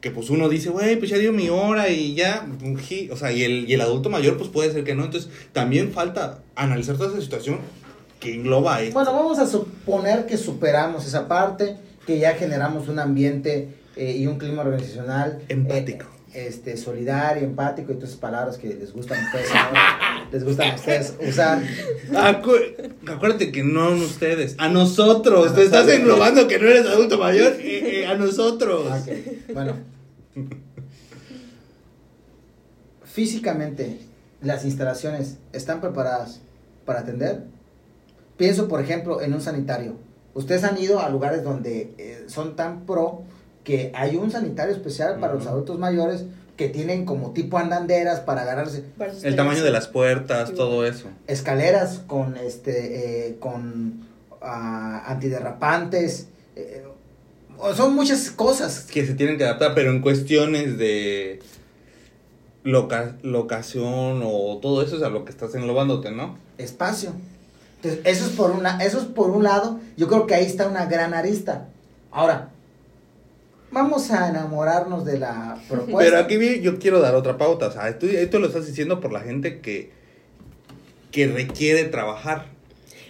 [0.00, 3.32] que pues uno dice, güey, pues ya dio mi hora y ya, ují", o sea,
[3.32, 5.04] y el, y el adulto mayor pues puede ser que no.
[5.04, 7.58] Entonces, también falta analizar toda esa situación
[8.20, 8.94] que engloba esto.
[8.94, 11.76] Bueno, vamos a suponer que superamos esa parte,
[12.06, 16.06] que ya generamos un ambiente eh, y un clima organizacional Empático.
[16.34, 20.70] Este, solidario, empático y todas esas palabras que les gustan a ustedes, ahora, les gustan
[20.72, 21.62] a ustedes usar.
[22.12, 25.52] Acu- acuérdate que no ustedes, a nosotros.
[25.52, 26.00] A Te estás nosotros.
[26.00, 27.52] englobando que no eres adulto mayor.
[27.60, 28.86] eh, eh, a nosotros.
[28.90, 29.52] Ah, ok.
[29.54, 29.74] Bueno,
[33.04, 33.98] físicamente,
[34.42, 36.40] las instalaciones están preparadas
[36.84, 37.44] para atender.
[38.36, 39.96] Pienso, por ejemplo, en un sanitario.
[40.34, 43.22] Ustedes han ido a lugares donde eh, son tan pro
[43.64, 46.24] que hay un sanitario especial para los adultos mayores
[46.56, 50.54] que tienen como tipo andanderas para agarrarse para El tamaño de las puertas, Sí.
[50.54, 51.08] todo eso.
[51.26, 54.06] escaleras con este eh, con
[54.40, 56.84] ah, antiderrapantes eh,
[57.74, 61.40] son muchas cosas Que se tienen que adaptar, pero en cuestiones de
[62.62, 66.38] loca- locación o todo eso es a lo que estás englobándote, ¿no?
[66.58, 67.10] espacio.
[67.82, 70.68] Entonces, eso es por una, eso es por un lado, yo creo que ahí está
[70.68, 71.66] una gran arista.
[72.10, 72.48] Ahora,
[73.74, 75.98] vamos a enamorarnos de la propuesta.
[75.98, 77.66] Pero aquí yo quiero dar otra pauta.
[77.66, 79.90] O sea, tú, esto lo estás diciendo por la gente que,
[81.10, 82.53] que requiere trabajar.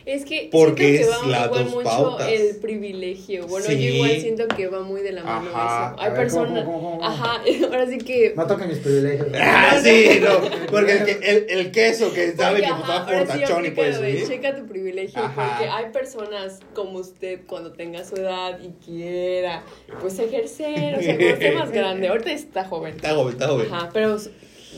[0.07, 2.29] Es que Porque siento que es va las igual dos mucho pautas.
[2.29, 3.47] el privilegio.
[3.47, 3.83] Bueno, Sí.
[3.83, 5.95] yo igual siento que va muy de la mano Ajá.
[5.95, 6.03] eso.
[6.03, 6.67] Hay personas,
[7.03, 9.29] ajá, ahora sí que No toquen mis privilegios.
[9.35, 10.67] Ah, sí, no.
[10.71, 13.27] Porque el, que- el, el queso que sabe Porque, que pues, ajá, va ahora sí,
[13.33, 14.29] fortachón y puede aplícalo de subir.
[14.37, 15.57] Checa tu privilegio, Ajá.
[15.57, 19.62] porque hay personas como usted cuando tenga su edad y quiera,
[20.03, 22.95] pues ejercer, o sea, cuando esté más grande, ahorita está joven.
[22.97, 23.69] Está joven, está joven.
[23.73, 24.19] Ajá, pero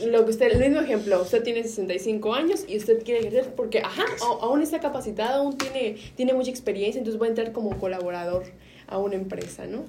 [0.05, 3.79] lo que usted, el mismo ejemplo, usted tiene 65 años y usted quiere ejercer porque,
[3.79, 4.03] ajá,
[4.41, 8.43] aún está capacitado, aún tiene, tiene mucha experiencia, entonces va a entrar como colaborador
[8.87, 9.83] a una empresa, ¿no?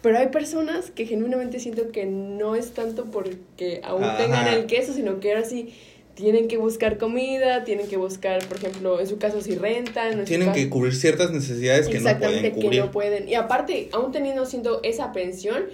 [0.00, 4.16] Pero hay personas que genuinamente siento que no es tanto porque aún Ajá.
[4.16, 5.74] tengan el queso, sino que ahora sí
[6.14, 10.24] tienen que buscar comida, tienen que buscar, por ejemplo, en su caso si rentan.
[10.24, 12.80] Tienen que cubrir ciertas necesidades que no Exactamente, pueden que cubrir.
[12.84, 13.28] no pueden.
[13.28, 15.64] Y aparte, aún teniendo siendo esa pensión,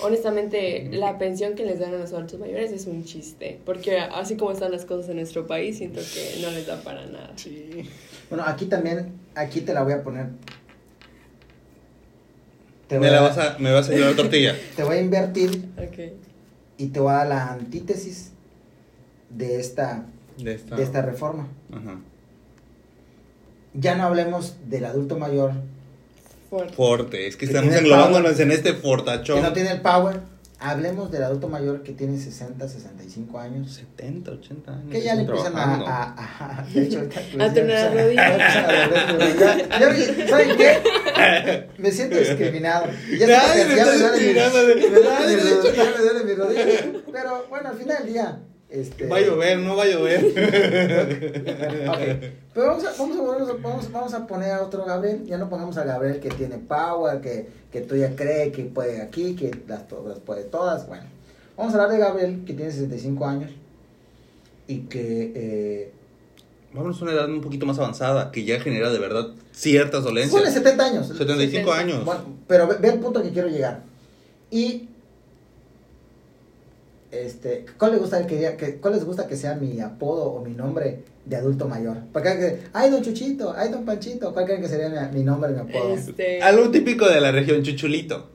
[0.00, 3.60] honestamente, la pensión que les dan a los adultos mayores es un chiste.
[3.64, 7.04] Porque así como están las cosas en nuestro país, siento que no les da para
[7.06, 7.32] nada.
[7.36, 7.88] Sí.
[8.30, 10.28] Bueno, aquí también, aquí te la voy a poner.
[12.88, 14.54] Te voy Me, la a- vas a, me vas a llevar tortilla.
[14.76, 15.68] Te voy a invertir
[16.78, 18.32] y te voy a dar la antítesis
[19.30, 20.76] de esta, De esta.
[20.76, 21.48] de esta reforma.
[21.72, 21.98] Ajá.
[23.74, 25.52] Ya no hablemos del adulto mayor
[26.52, 26.74] Fuerte.
[26.74, 27.26] Forte.
[27.26, 29.40] Es que Que estamos englobándonos en este que fortachón.
[29.42, 30.20] no tiene el power.
[30.64, 33.72] hablemos del adulto mayor que tiene 60, 65 años.
[33.72, 34.90] 70, 80 años.
[34.92, 35.86] Que ya le empiezan a, trabajando.
[35.86, 37.48] a, a- a- de hecho, A a
[37.94, 38.38] rodillas.
[39.80, 41.68] Ya- ya- ¿Saben qué?
[41.78, 42.86] Me siento discriminado.
[43.18, 44.82] Ya, Nadie me que está discriminando rodilla,
[45.96, 46.64] me duele mi rodilla.
[47.12, 48.38] Pero bueno, al final del día.
[48.72, 50.24] Este, Va a llover, no va a llover.
[51.92, 51.98] Ok,
[52.54, 55.26] Pero vamos a, vamos, a, vamos, vamos a poner a otro Gabriel.
[55.26, 59.02] Ya no pongamos a Gabriel que tiene power, que, que tú ya cree que puede
[59.02, 60.86] aquí, que las, las puede todas.
[60.86, 61.04] Bueno,
[61.56, 63.50] vamos a hablar de Gabriel que tiene 65 años
[64.66, 65.32] y que.
[65.34, 65.92] Eh,
[66.72, 70.50] Vámonos a una edad un poquito más avanzada, que ya genera de verdad ciertas dolencias.
[70.50, 71.08] 70 años.
[71.08, 72.04] 75 años.
[72.06, 73.82] Bueno, pero ve, ve el punto que quiero llegar.
[74.50, 74.88] Y.
[77.12, 80.52] Este, ¿cuál, le gusta que, que, ¿Cuál les gusta que sea mi apodo o mi
[80.54, 81.98] nombre de adulto mayor?
[82.12, 85.22] Porque hay que, ay, don Chuchito, ay, don Panchito, ¿cuál creen que sería mi, mi
[85.22, 85.94] nombre, mi apodo?
[85.94, 88.30] Este, Algo típico de la región, chuchulito.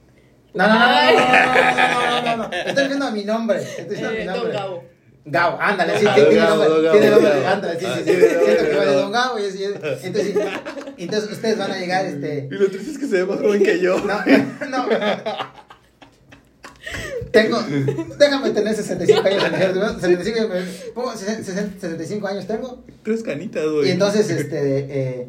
[0.53, 2.43] No, no, no, no, no, no, no, no, no, no.
[2.53, 3.57] Estoy diciendo a mi nombre.
[3.61, 4.43] Estoy diciendo a mi eh, nombre.
[4.43, 4.83] Don Gabo.
[5.29, 7.47] Gabo, ándale, sí, Ah, tiene Gabo, nombre, Gabo, tiene nombre, Gabo.
[7.47, 8.79] ándale, sí, Ah, sí, sí, sí, Don siento que Gabo.
[8.79, 9.63] va de Don Gabo, y así,
[10.03, 10.35] entonces,
[10.97, 13.63] entonces ustedes van a llegar, este, Y lo triste es que se ve más joven
[13.63, 13.97] que yo.
[13.99, 14.23] no,
[14.69, 14.87] no,
[17.31, 17.57] tengo,
[18.19, 19.43] déjame tener 65 años,
[20.01, 21.43] 75, años, me- pongo 60,
[21.79, 23.87] 65 años tengo, Tres canitas, güey.
[23.87, 24.57] y entonces, este,
[25.21, 25.27] eh,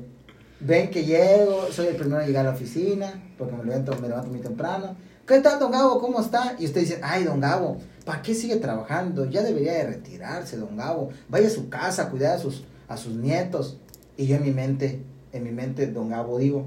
[0.61, 4.09] ven que llego, soy el primero en llegar a la oficina, porque me levanto, me
[4.09, 4.97] levanto muy temprano.
[5.27, 6.01] ¿Qué tal, don Gabo?
[6.01, 6.57] ¿Cómo está?
[6.59, 9.27] Y usted dice, ay, don Gabo, ¿para qué sigue trabajando?
[9.29, 11.11] Ya debería de retirarse, don Gabo.
[11.29, 13.77] Vaya a su casa a cuidar a sus, a sus nietos.
[14.17, 15.01] Y yo en mi mente,
[15.33, 16.67] en mi mente, don Gabo, digo,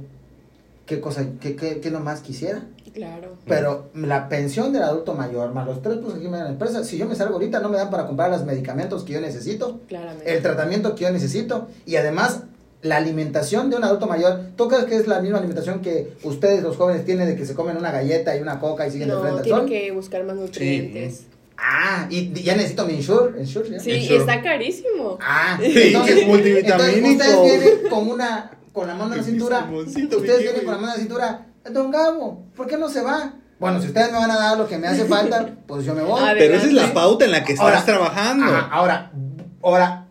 [0.85, 2.63] ¿qué cosa, qué, qué, qué nomás quisiera?
[2.93, 3.37] Claro.
[3.47, 6.83] Pero la pensión del adulto mayor, más los tres pesos que me da la empresa,
[6.83, 9.79] si yo me salgo ahorita, no me dan para comprar los medicamentos que yo necesito
[9.87, 10.33] Claramente.
[10.35, 12.41] el tratamiento que yo necesito y además
[12.81, 14.39] la alimentación de un adulto mayor.
[14.55, 17.53] ¿Tú crees que es la misma alimentación que ustedes los jóvenes tienen de que se
[17.53, 19.65] comen una galleta y una coca y siguen de frente al sol?
[19.69, 21.25] que buscar más nutrientes.
[21.63, 23.79] Ah, y ya necesito mi insure, insure ¿ya?
[23.79, 24.17] Sí, Insure.
[24.17, 25.19] está carísimo.
[25.21, 27.07] Ah, Sí, es multivitamínico.
[27.11, 29.69] entonces ustedes vienen con una con la mano en la cintura.
[29.71, 31.45] Ustedes vienen con la mano en la cintura.
[31.69, 33.33] Don Gabo, ¿por qué no se va?
[33.59, 36.01] Bueno, si ustedes me van a dar lo que me hace falta, pues yo me
[36.01, 36.19] voy.
[36.37, 38.45] Pero esa es la pauta en la que estás Ahora, trabajando.
[38.45, 39.11] Ajá, ahora,
[39.61, 40.07] ahora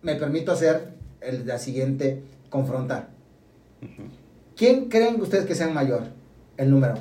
[0.00, 3.08] me permito hacer el, la siguiente confrontar.
[4.56, 6.04] ¿Quién creen ustedes que sea mayor?
[6.56, 6.94] El número.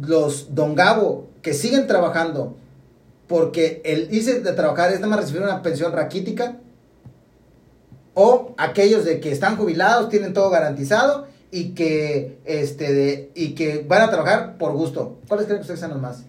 [0.00, 2.56] Los Don Gabo que siguen trabajando
[3.26, 6.58] porque el irse de trabajar es nada más recibir una pensión raquítica
[8.14, 13.84] o aquellos de que están jubilados, tienen todo garantizado y que este de, y que
[13.86, 15.18] van a trabajar por gusto.
[15.28, 16.24] ¿Cuáles creen que ustedes sean los más?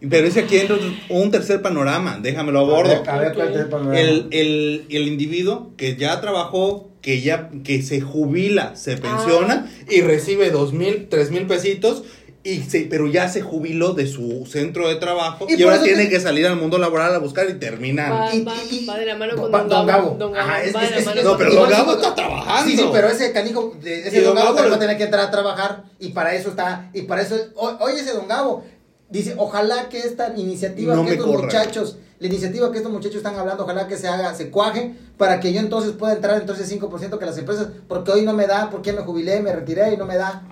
[0.00, 0.76] Pero es que aquí entra
[1.08, 2.60] un tercer panorama, déjamelo.
[2.76, 3.94] A ver, a ver, ¿cuál Ok.
[3.94, 4.08] es el?
[4.08, 10.02] El, el, el individuo que ya trabajó, que ya que se jubila, se pensiona y
[10.02, 12.04] recibe dos mil, tres mil pesitos,
[12.44, 16.20] y se, pero ya se jubiló de su centro de trabajo Y ahora tiene que
[16.20, 18.12] salir al mundo laboral a buscar y terminar.
[18.12, 20.16] Va, Y- va, y- va de la mano con va- Don, Don Gabo.
[20.18, 21.92] Don Gabo Ajá, es- va de es- la es- mano no, con pero Don Gabo.
[21.92, 22.70] Está trabajando.
[22.70, 25.26] Sí, sí, pero ese canijo, ese don don Gabo Gabo- va a tener que entrar
[25.26, 28.64] a trabajar y para eso está, y para eso, oye ese don Gabo,
[29.10, 31.42] dice, ojalá que esta iniciativa No que estos corra.
[31.42, 35.40] muchachos, la iniciativa que estos muchachos están hablando, ojalá que se haga, se cuaje, para
[35.40, 38.70] que yo entonces pueda entrar entonces 5% que las empresas, porque hoy no me da,
[38.70, 40.42] porque me jubilé, me retiré y no me da.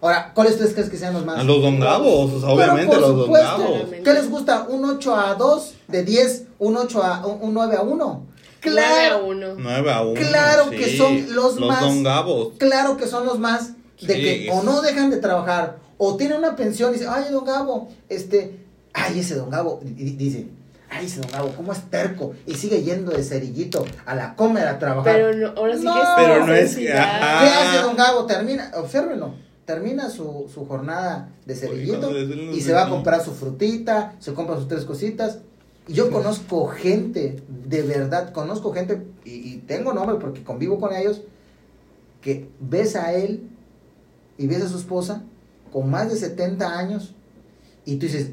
[0.00, 1.38] Ahora, ¿cuáles ustedes crees que sean los más?
[1.38, 3.58] A los don Gabos, o sea, obviamente por los don supuesto.
[3.58, 3.80] Gabos.
[4.04, 4.66] ¿Qué les gusta?
[4.68, 6.42] ¿Un 8 a 2 de 10?
[6.58, 7.96] ¿Un 8 a un, un 9 a 1?
[7.96, 9.46] Nueve a Claro, uno.
[9.56, 10.14] 9 a 1.
[10.14, 12.48] Claro que son los más- don Gabos.
[12.58, 16.38] claro que son los más de Sí, que o no dejan de trabajar o tienen
[16.38, 18.58] una pensión y dicen, ay, don Gabo, este,
[18.92, 20.48] ay, ese don Gabo, y- dice,
[20.90, 22.34] ay, ese don Gabo, ¿cómo es terco?
[22.46, 25.14] Y sigue yendo de cerillito a la comer a trabajar.
[25.14, 25.94] Pero no, ahora sí No.
[25.94, 26.84] que es Pero no es que-.
[26.86, 28.26] ¿Qué hace don Gabo?
[28.26, 29.34] Termina, obsérvenlo,
[29.66, 34.56] termina su, su jornada de cerillito y se va a comprar su frutita, se compra
[34.56, 35.40] sus tres cositas.
[35.88, 40.94] Y yo conozco gente, de verdad, conozco gente, y, y tengo nombre porque convivo con
[40.94, 41.20] ellos,
[42.22, 43.48] que ves a él
[44.38, 45.22] y ves a su esposa
[45.72, 47.14] con más de 70 años
[47.84, 48.30] y tú dices,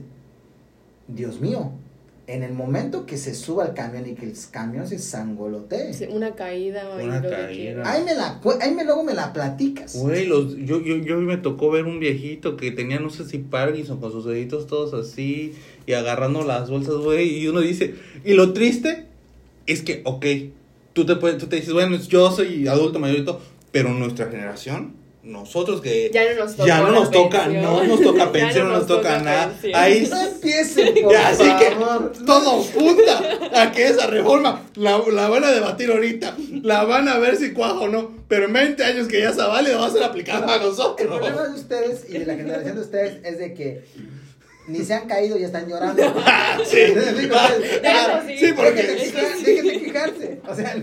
[1.08, 1.72] Dios mío,
[2.26, 6.06] en el momento que se suba al camión y que el camión se sangolotee, Sí,
[6.10, 7.92] Una caída o Una lo caída.
[7.92, 9.96] ahí me la, ahí me luego me la platicas.
[9.96, 13.40] Güey, los, yo, yo, yo me tocó ver un viejito que tenía, no sé si
[13.40, 15.54] Parkinson, con sus deditos todos así,
[15.86, 19.06] y agarrando las bolsas, güey, y uno dice, y lo triste
[19.66, 20.26] es que, ok,
[20.94, 24.28] tú te, puedes, tú te dices, bueno, yo soy adulto mayor y todo, pero nuestra
[24.30, 27.64] generación nosotros que Ya no nos toca ya no nos toca, pensión.
[27.64, 29.48] no nos toca Ya pensión, no nos toca nada.
[29.52, 29.76] pensión.
[29.76, 31.76] Ahí No empiecen, por Ya, así que
[32.26, 37.20] todo punta a que esa reforma la, la van a debatir ahorita, la van a
[37.20, 39.92] ver si cuaja o no, pero en 20 años que ya se vale, va a
[39.92, 41.08] ser aplicada a El nosotros.
[41.08, 43.84] problema de ustedes y de la generación de ustedes es de que
[44.68, 46.02] ni se han caído y están llorando.
[46.26, 46.78] Ah, sí.
[47.86, 48.54] Ah, sí.
[48.56, 50.40] porque dejen de quejarse.
[50.48, 50.76] O sea,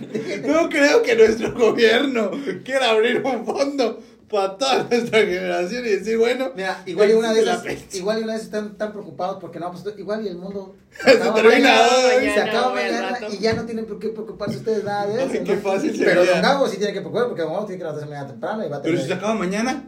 [0.46, 2.30] no creo que nuestro gobierno
[2.64, 4.00] quiera abrir un fondo
[4.30, 7.76] para toda nuestra generación y decir, bueno, Mira, igual y una pensión.
[7.94, 11.10] igual y una vez están tan preocupados porque no, pues igual y el mundo Se
[11.12, 11.18] hoy.
[11.18, 13.34] se acaba Mañana, mañana al rato.
[13.34, 15.32] y ya no tienen por qué preocuparse ustedes nada de eso.
[15.32, 15.60] Ay, qué ¿no?
[15.62, 16.32] fácil Pero sería.
[16.34, 18.68] Don Gabo sí tiene que preocupar porque Don Gabo tiene que levantarse mañana temprano y
[18.68, 19.00] va a pero tener...
[19.02, 19.84] si se acaba mañana,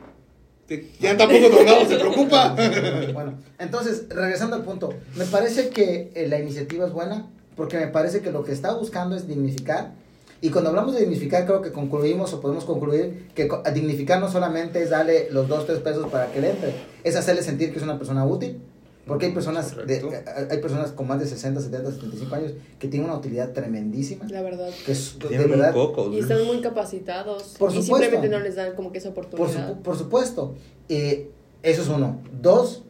[0.66, 2.57] te- ya tampoco Don Gabo se preocupa.
[3.14, 7.26] Bueno, entonces, regresando al punto, me parece que eh, la iniciativa es buena
[7.57, 9.93] porque me parece que lo que está buscando es dignificar.
[10.43, 14.82] Y cuando hablamos de dignificar, creo que concluimos o podemos concluir que dignificar no solamente
[14.82, 16.74] es darle los dos, tres pesos para que le entre,
[17.05, 18.61] es hacerle sentir que es una persona útil.
[19.07, 23.09] Porque hay personas, de, hay personas con más de 60, 70, 75 años que tienen
[23.09, 24.26] una utilidad tremendísima.
[24.28, 24.68] La verdad.
[24.86, 26.12] Que es, de verdad, coco.
[26.12, 27.55] Y están muy capacitados.
[27.59, 27.97] Por y supuesto.
[27.97, 29.72] simplemente no les dan como que esa Por, oportunidad.
[29.76, 30.55] supu- por supuesto.
[30.88, 31.30] Eh,
[31.64, 32.20] eso es uno.
[32.40, 32.84] Dos,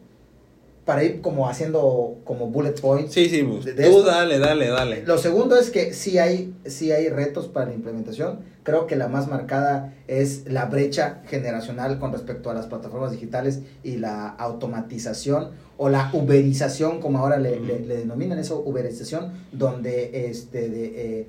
[0.85, 3.13] para ir como haciendo como bullet points.
[3.13, 5.03] Sí, sí, pues, De- de tú esto- dale, dale, dale.
[5.05, 8.39] Lo segundo es que sí hay, sí hay retos para la implementación.
[8.63, 13.59] Creo que la más marcada es la brecha generacional con respecto a las plataformas digitales
[13.83, 20.27] y la automatización o la uberización, como ahora le, le- le denominan eso, uberización, donde
[20.29, 20.85] este de,
[21.19, 21.27] eh,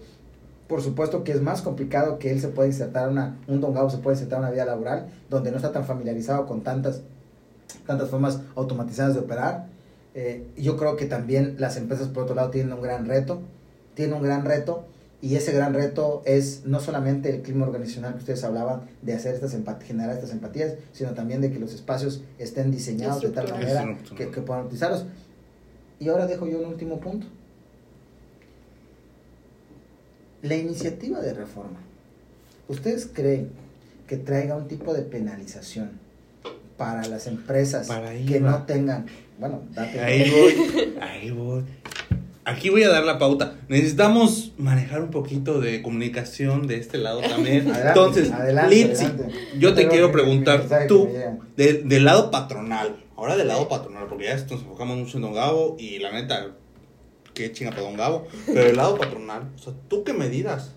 [0.69, 3.91] por supuesto que es más complicado que él se pueda insertar una, un don Gabo
[3.91, 7.03] se puede insertar una vida laboral donde no está tan familiarizado con tantas,
[7.87, 9.67] tantas formas automatizadas de operar.
[10.15, 13.43] Eh, yo creo que también las empresas, por otro lado, tienen un gran reto,
[13.95, 14.85] tienen un gran reto,
[15.21, 19.35] y ese gran reto es no solamente el clima organizacional que ustedes hablaban, de hacer
[19.35, 23.99] estas generar estas empatías, sino también de que los espacios estén diseñados de tal manera
[24.15, 25.07] que puedan utilizarlos.
[25.99, 27.27] Y ahora dejo yo un último punto.
[30.43, 31.79] La iniciativa de reforma.
[32.69, 33.49] ¿Ustedes creen
[34.07, 36.04] que traiga un tipo de penalización
[36.77, 38.51] para las empresas Para que va.
[38.51, 39.07] no tengan,
[39.39, 41.63] bueno, date Ahí voy, ahí voy.
[42.47, 43.57] Aquí voy a dar la pauta.
[43.69, 47.61] Necesitamos manejar un poquito de comunicación de este lado también.
[47.71, 49.35] Adelante, Entonces, adelante, Litsi, adelante.
[49.59, 51.09] yo te quiero preguntar, tú,
[51.57, 55.33] de- del lado patronal, ahora del lado patronal, porque ya nos enfocamos mucho en Don
[55.33, 56.49] Gabo y la neta,
[57.33, 60.73] qué chinga para Don Gabo, pero del lado patronal, o sea, ¿tú qué medidas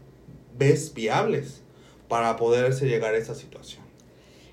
[0.58, 1.64] ves viables
[2.08, 3.84] para poderse llegar a esa situación?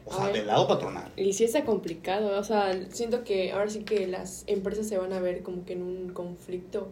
[0.06, 1.10] O sea, del lado patronal.
[1.16, 5.12] Y sí está complicado, o sea, siento que ahora sí que las empresas se van
[5.12, 6.88] a ver como que en un conflicto,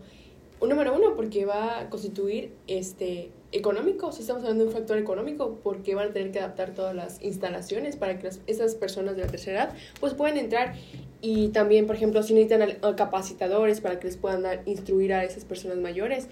[0.60, 5.58] número uno, porque va a constituir este económico, si estamos hablando de un factor económico,
[5.62, 9.22] porque van a tener que adaptar todas las instalaciones para que las- esas personas de
[9.22, 10.74] la tercera edad pues puedan entrar.
[11.20, 15.44] Y también, por ejemplo, si necesitan capacitadores para que les puedan dar, instruir a esas
[15.44, 16.28] personas mayores,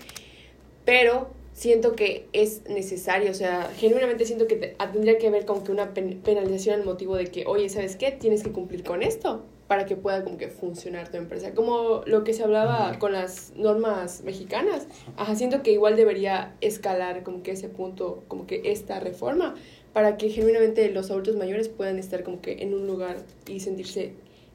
[0.85, 1.29] pero
[1.61, 5.63] siento que es necesario, o sea, genuinamente siento que te- ah, tendría que haber como
[5.63, 8.13] que una pen- penalización al motivo de que, oye, ¿sabes qué?
[8.13, 11.53] Tienes que cumplir con esto para que pueda como que funcionar tu empresa.
[11.53, 14.87] Como lo que se hablaba con las normas mexicanas.
[15.19, 19.55] Ajá, siento que igual debería escalar como que ese punto, como que esta reforma,
[19.93, 24.15] para que genuinamente los adultos mayores puedan estar como que en un lugar y sentirse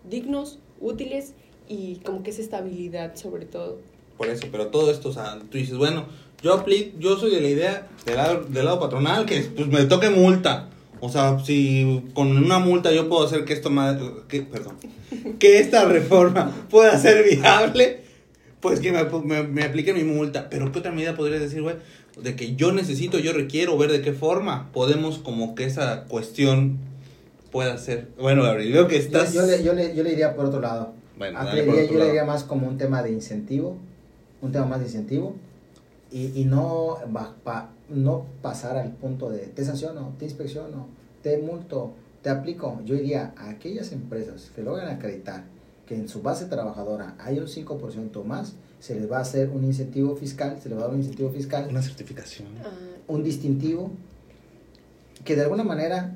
[0.10, 1.34] dignos, útiles
[1.68, 3.78] y como que esa estabilidad sobre todo.
[4.18, 6.06] Por eso, pero todo esto, o sea, tú dices, bueno,
[6.42, 9.86] yo aplico, yo soy de la idea del lado, del lado patronal que pues me
[9.86, 10.70] toque multa.
[11.02, 14.76] O sea, si con una multa yo puedo hacer que esto más, que, perdón,
[15.40, 18.02] que esta reforma pueda ser viable,
[18.60, 20.50] pues que me, me, me apliquen mi multa.
[20.50, 21.76] Pero ¿qué otra medida podrías decir, güey?
[22.22, 26.78] De que yo necesito, yo requiero ver de qué forma podemos como que esa cuestión
[27.52, 28.08] pueda ser.
[28.20, 29.34] Bueno, Gabriel, veo que Yo, estás...
[29.34, 30.94] yo le, yo, le, yo le iría por otro lado.
[31.18, 32.10] Bueno, Ah, dale le por otro yo le lado.
[32.12, 33.78] diría más como un tema de incentivo,
[34.42, 35.36] un tema más de incentivo,
[36.12, 40.88] y, y no, ba- pa- no pasar al punto de te sanciono, te inspecciono,
[41.22, 42.80] te multo, te aplico.
[42.86, 45.44] Yo iría a aquellas empresas que logran acreditar
[45.88, 49.64] que en su base trabajadora hay un 5% más, se les va a hacer un
[49.64, 52.48] incentivo fiscal, se les va a dar un incentivo fiscal, Una certificación.
[52.64, 52.70] Ah,
[53.08, 53.92] un distintivo
[55.24, 56.16] que de alguna manera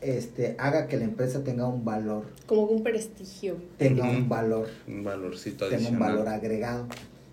[0.00, 3.56] este, haga que la empresa tenga un valor, como un prestigio.
[3.78, 6.00] tenga un valor Un valorcito tenga adicional.
[6.10, 6.86] un valor agregado.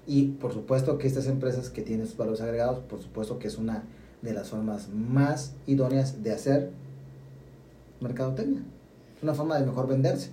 [0.05, 3.57] Y por supuesto que estas empresas que tienen sus valores agregados, por supuesto que es
[3.57, 3.83] una
[4.21, 6.69] de las formas más idóneas de hacer
[7.99, 8.61] mercadotecnia.
[9.17, 10.29] Es una forma de mejor venderse.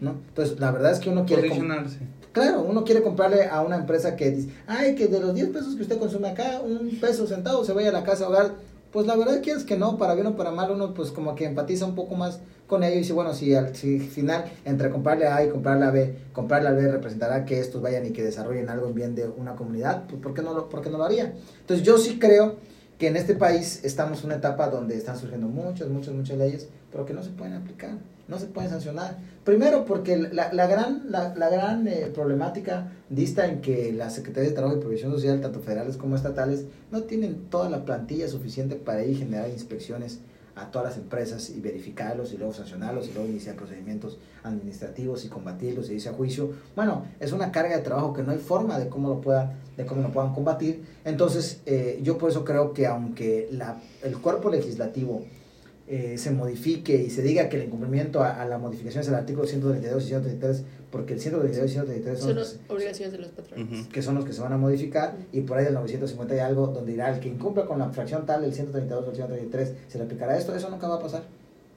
[0.00, 0.16] ¿no?
[0.28, 1.48] Entonces, la verdad es que uno quiere...
[1.48, 1.98] Posicionarse.
[2.32, 5.76] Claro, uno quiere comprarle a una empresa que dice, ay, que de los 10 pesos
[5.76, 8.52] que usted consume acá, un peso centavo se vaya a la casa hogar.
[8.92, 11.34] Pues la verdad que es que no, para bien o para mal, uno pues como
[11.34, 14.90] que empatiza un poco más con ellos y dice, bueno, si al si final entre
[14.90, 18.10] comprarle a A y comprarle a B, comprarle a B representará que estos vayan y
[18.10, 20.90] que desarrollen algo en bien de una comunidad, pues ¿por qué no lo, por qué
[20.90, 21.34] no lo haría?
[21.60, 22.56] Entonces yo sí creo
[23.02, 26.68] que en este país estamos en una etapa donde están surgiendo muchas, muchas, muchas leyes,
[26.92, 27.96] pero que no se pueden aplicar,
[28.28, 29.16] no se pueden sancionar.
[29.42, 34.50] Primero porque la, la gran, la, la gran eh, problemática dista en que la Secretaría
[34.50, 38.76] de Trabajo y Provisión Social, tanto federales como estatales, no tienen toda la plantilla suficiente
[38.76, 40.20] para ir generar inspecciones
[40.54, 45.28] a todas las empresas y verificarlos y luego sancionarlos y luego iniciar procedimientos administrativos y
[45.28, 46.50] combatirlos y irse a juicio.
[46.76, 49.86] Bueno, es una carga de trabajo que no hay forma de cómo lo puedan, de
[49.86, 50.84] cómo lo puedan combatir.
[51.04, 55.24] Entonces, eh, yo por eso creo que aunque la, el cuerpo legislativo
[55.88, 59.14] eh, se modifique y se diga que el incumplimiento a, a la modificación es el
[59.14, 63.28] artículo 132 y 133, porque el 132 y 133 son, Son las obligaciones de los
[63.28, 63.86] patrones.
[63.88, 66.68] Que son los que se van a modificar y por ahí del 950 y algo
[66.68, 69.98] donde irá el que incumpla con la fracción tal del 132 o el 133 se
[69.98, 71.24] le aplicará esto, eso nunca va a pasar.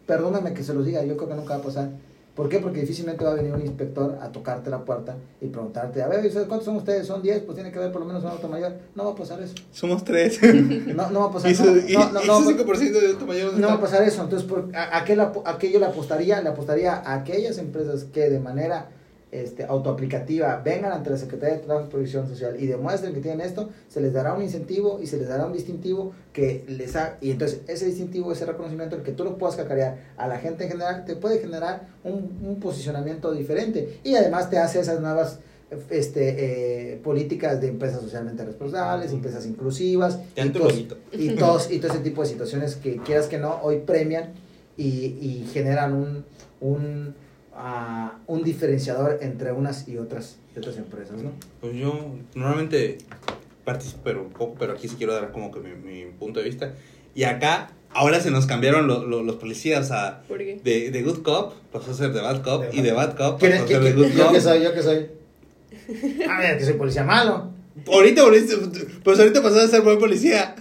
[0.06, 1.90] Perdóname que se los diga, yo creo que nunca va a pasar.
[2.36, 2.60] ¿Por qué?
[2.60, 6.30] Porque difícilmente va a venir un inspector a tocarte la puerta y preguntarte, a ver,
[6.48, 7.08] ¿cuántos son ustedes?
[7.08, 7.44] ¿Son 10?
[7.44, 8.74] Pues tiene que haber por lo menos un auto mayor.
[8.94, 9.54] No va a pasar eso.
[9.72, 10.40] Somos tres.
[10.96, 11.64] No, no va a pasar eso.
[11.66, 13.46] No, no, y no, ese no, 5% de auto mayor.
[13.48, 14.22] ¿dónde no va a pasar eso.
[14.22, 16.42] Entonces, ¿por, a, a qué la- a qué yo le apostaría?
[16.42, 18.90] Le apostaría a aquellas empresas que de manera
[19.44, 23.42] este, autoaplicativa vengan ante la Secretaría de Trabajo y Previsión Social y demuestren que tienen
[23.42, 27.18] esto, se les dará un incentivo y se les dará un distintivo que les ha,
[27.22, 30.66] y entonces ese distintivo, ese reconocimiento, el que tú lo puedas cacarear a la gente
[30.66, 35.40] en general, te puede generar un, un posicionamiento diferente y además te hace esas nuevas
[35.90, 40.98] este, eh, políticas de empresas socialmente responsables, empresas inclusivas y bonito.
[41.12, 44.34] y todos y todo ese tipo de situaciones que quieras que no hoy premian
[44.78, 46.26] y, y generan un
[46.62, 47.16] un,
[47.56, 51.32] ah, un diferenciador entre unas y otras y otras empresas no
[51.62, 52.98] Pues yo normalmente
[53.64, 56.46] participo pero un poco, pero aquí sí quiero dar como que mi, mi punto de
[56.46, 56.74] vista.
[57.16, 60.22] Y acá, ahora se nos cambiaron lo- lo- los policías a...
[60.28, 60.60] ¿Por qué?
[60.64, 63.40] De, de Good Cop pasó a ser de Bad Cop De y de Bad Cop
[63.40, 64.34] ¿Quién pasó a es- ser de qué- Good qué- yo Cop.
[64.34, 65.08] que soy yo que soy
[66.30, 67.54] ah mira, que soy policía malo
[67.92, 68.56] Ahorita volviste,
[69.04, 70.56] pues ahorita pasó a ser buen policía.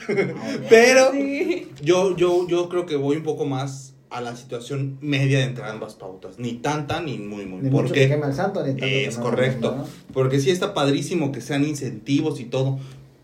[0.69, 1.69] Pero Sí.
[1.81, 5.65] yo, yo, yo creo que voy un poco más a la situación media de entre
[5.65, 6.39] ambas pautas.
[6.39, 7.63] Ni tanta ni muy, muy.
[7.63, 9.87] ni mucho que Porque quema el santo ni tanto que es no correcto.
[10.13, 12.79] Porque sí está padrísimo que sean incentivos y todo.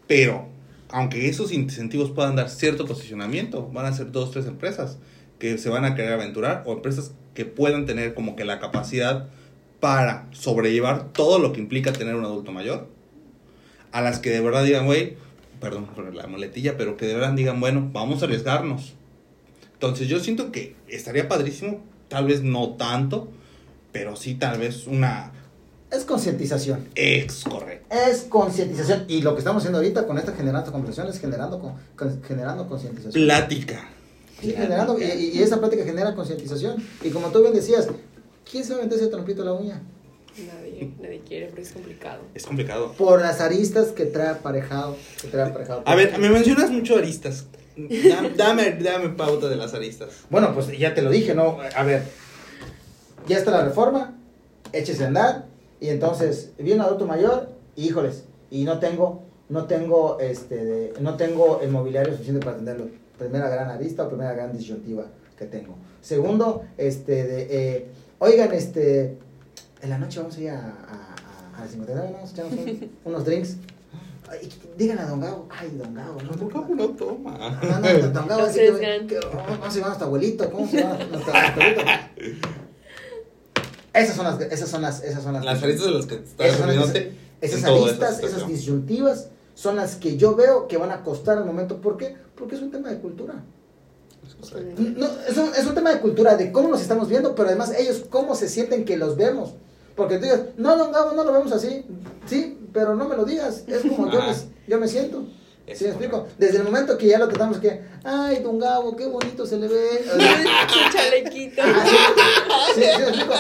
[0.09, 0.49] Pero,
[0.89, 4.99] aunque esos incentivos puedan dar cierto posicionamiento, van a ser dos, tres empresas
[5.39, 9.29] que se van a querer aventurar o empresas que puedan tener como que la capacidad
[9.79, 12.89] para sobrellevar todo lo que implica tener un adulto mayor.
[13.93, 15.17] A las que de verdad digan, güey,
[15.61, 18.97] perdón por la muletilla, pero que de verdad digan, bueno, vamos a arriesgarnos.
[19.81, 23.29] Entonces yo siento que estaría padrísimo, tal vez no tanto,
[23.93, 25.33] pero sí tal vez una
[25.91, 27.87] es concientización ex correcto.
[27.97, 31.73] es concientización y lo que estamos haciendo ahorita con esta generando conversación es generando con-
[31.97, 33.89] con- generando concientización Plática.
[34.39, 36.77] Sí, generando, y, esa práctica genera concientización.
[37.03, 37.89] Y como tú bien decías,
[38.51, 39.81] ¿quién se va a meter ese trompito a la uña?
[40.47, 42.21] Nadie, nadie quiere, porque es complicado.
[42.35, 42.93] Es complicado.
[42.99, 44.97] Por las aristas que trae aparejado.
[45.23, 45.83] Que trae aparejado.
[45.87, 47.47] A ver, me mencionas mucho aristas.
[47.89, 50.09] Dame, dame, dame pauta de las aristas.
[50.31, 51.59] Bueno, pues ya te lo dije, ¿no?
[51.77, 52.03] A ver,
[53.27, 54.17] ya está la reforma,
[54.73, 55.47] échese a andar,
[55.81, 60.93] y entonces viene un adulto mayor, y híjoles, y no tengo, no tengo, este, de-
[61.01, 62.89] no tengo el mobiliario suficiente para atenderlo.
[63.19, 65.07] Primera gran arista o primera gran disyuntiva
[65.39, 65.75] que tengo.
[66.01, 67.87] Segundo, este, de, eh,
[68.19, 69.17] oigan, este,
[69.83, 72.59] en la noche vamos a ir a, a, a, a la 59, vamos a echarnos
[72.59, 73.57] un- unos drinks.
[74.31, 77.61] Ay, díganle a Don Gabo, ay, Don Gabo, no, No, no, no toma.
[77.63, 80.51] no, no, Don Gabo, así que- ¿Cómo se llama nuestro abuelito?
[80.53, 81.83] ¿Cómo se llama nuestro, nuestro abuelito?
[83.93, 85.45] Esas son las, esas son las, esas son las.
[85.45, 87.13] Las aristas de las que estás refiriéndote.
[87.41, 91.81] Esas aristas, esas disyuntivas, son las que yo veo que van a costar al momento.
[91.81, 92.17] ¿Por qué?
[92.37, 93.35] Porque es un tema de cultura.
[94.27, 94.81] Es correcto.
[94.97, 97.73] No, es, un, es un tema de cultura, de cómo nos estamos viendo, pero además
[97.77, 99.55] ellos cómo se sienten que los vemos.
[99.97, 101.85] Porque tú digas, no, don Gabo, no lo vemos así.
[102.27, 103.65] Sí, pero no me lo digas.
[103.67, 104.35] Es como yo, me,
[104.69, 105.25] yo me siento.
[105.67, 106.27] Es ¿Sí me explico?
[106.37, 109.69] Desde el momento que ya lo tratamos que, ay, don Gabo, qué bonito se le
[109.69, 110.05] ve.
[110.69, 111.63] Su chalequito.
[111.65, 111.85] Ah,
[112.75, 113.35] sí, sí, me explico.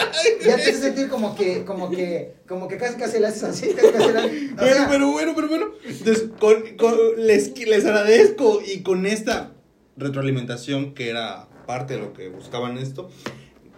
[0.44, 3.68] Ya te hace sentir como que, como que, como que casi casi le haces así,
[3.74, 5.66] casi casi le haces- o Bueno, sea, pero bueno, pero bueno.
[5.84, 9.52] Entonces, con, con- les, les agradezco y con esta
[9.96, 13.10] retroalimentación que era parte de lo que buscaban esto,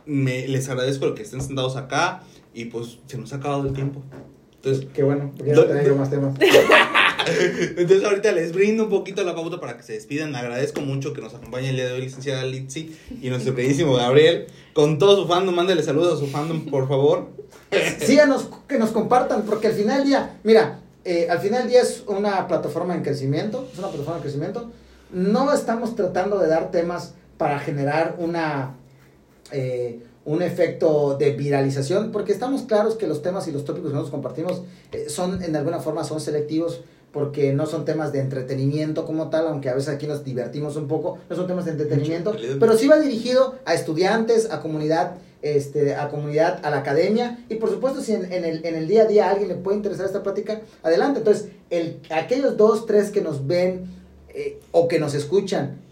[0.04, 2.22] me, les agradezco que estén sentados acá
[2.52, 4.02] y pues se nos ha acabado el tiempo.
[4.64, 6.34] Entonces, Qué bueno, porque ya no más temas.
[7.76, 10.36] entonces ahorita les brindo un poquito la pauta para que se despidan.
[10.36, 14.46] Agradezco mucho que nos acompañe el día de hoy, licenciada Litsi y nuestro queridísimo Gabriel.
[14.72, 17.30] Con todo su fandom, mándale saludos a su fandom, por favor.
[17.98, 22.46] Síganos, que nos compartan, porque al final día, mira, eh, al final día es una
[22.46, 24.70] plataforma en crecimiento, es una plataforma en crecimiento.
[25.10, 28.76] no estamos tratando de dar temas para generar una,
[29.50, 33.94] eh, un efecto de viralización, porque estamos claros que los temas y los tópicos que
[33.94, 34.62] nosotros compartimos
[34.92, 39.46] eh, son, en alguna forma, son selectivos porque no son temas de entretenimiento como tal,
[39.46, 42.88] aunque a veces aquí nos divertimos un poco, no son temas de entretenimiento, pero sí
[42.88, 48.00] va dirigido a estudiantes, a comunidad, este, a comunidad, a la academia, y por supuesto
[48.00, 50.22] si en, en el, en el día a día a alguien le puede interesar esta
[50.22, 51.18] plática, adelante.
[51.18, 53.84] Entonces, el, aquellos dos, tres que nos ven
[54.30, 55.82] eh, o que nos escuchan,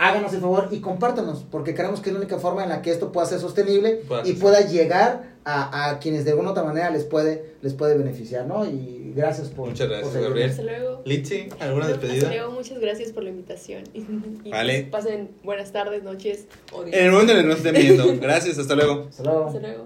[0.00, 2.90] háganos el favor y compártanos, porque creemos que es la única forma en la que
[2.90, 6.52] esto pueda ser sostenible Pueda y ser pueda llegar a, a quienes de alguna u
[6.52, 8.64] otra manera les puede, les puede beneficiar, ¿no?
[8.64, 9.68] Y gracias por...
[9.68, 10.22] Muchas gracias, por.
[10.22, 10.50] Gabriel.
[10.50, 11.02] Hasta luego.
[11.04, 12.28] Litsi, ¿alguna No, Hasta despedida?
[12.28, 13.84] luego, muchas gracias por la invitación.
[14.44, 14.86] Y Vale.
[14.90, 16.96] pues pasen buenas tardes, noches o días.
[16.96, 18.06] En el momento en el que nos estén viendo.
[18.20, 19.06] Gracias, hasta luego.
[19.10, 19.46] Hasta luego.
[19.46, 19.82] Hasta luego.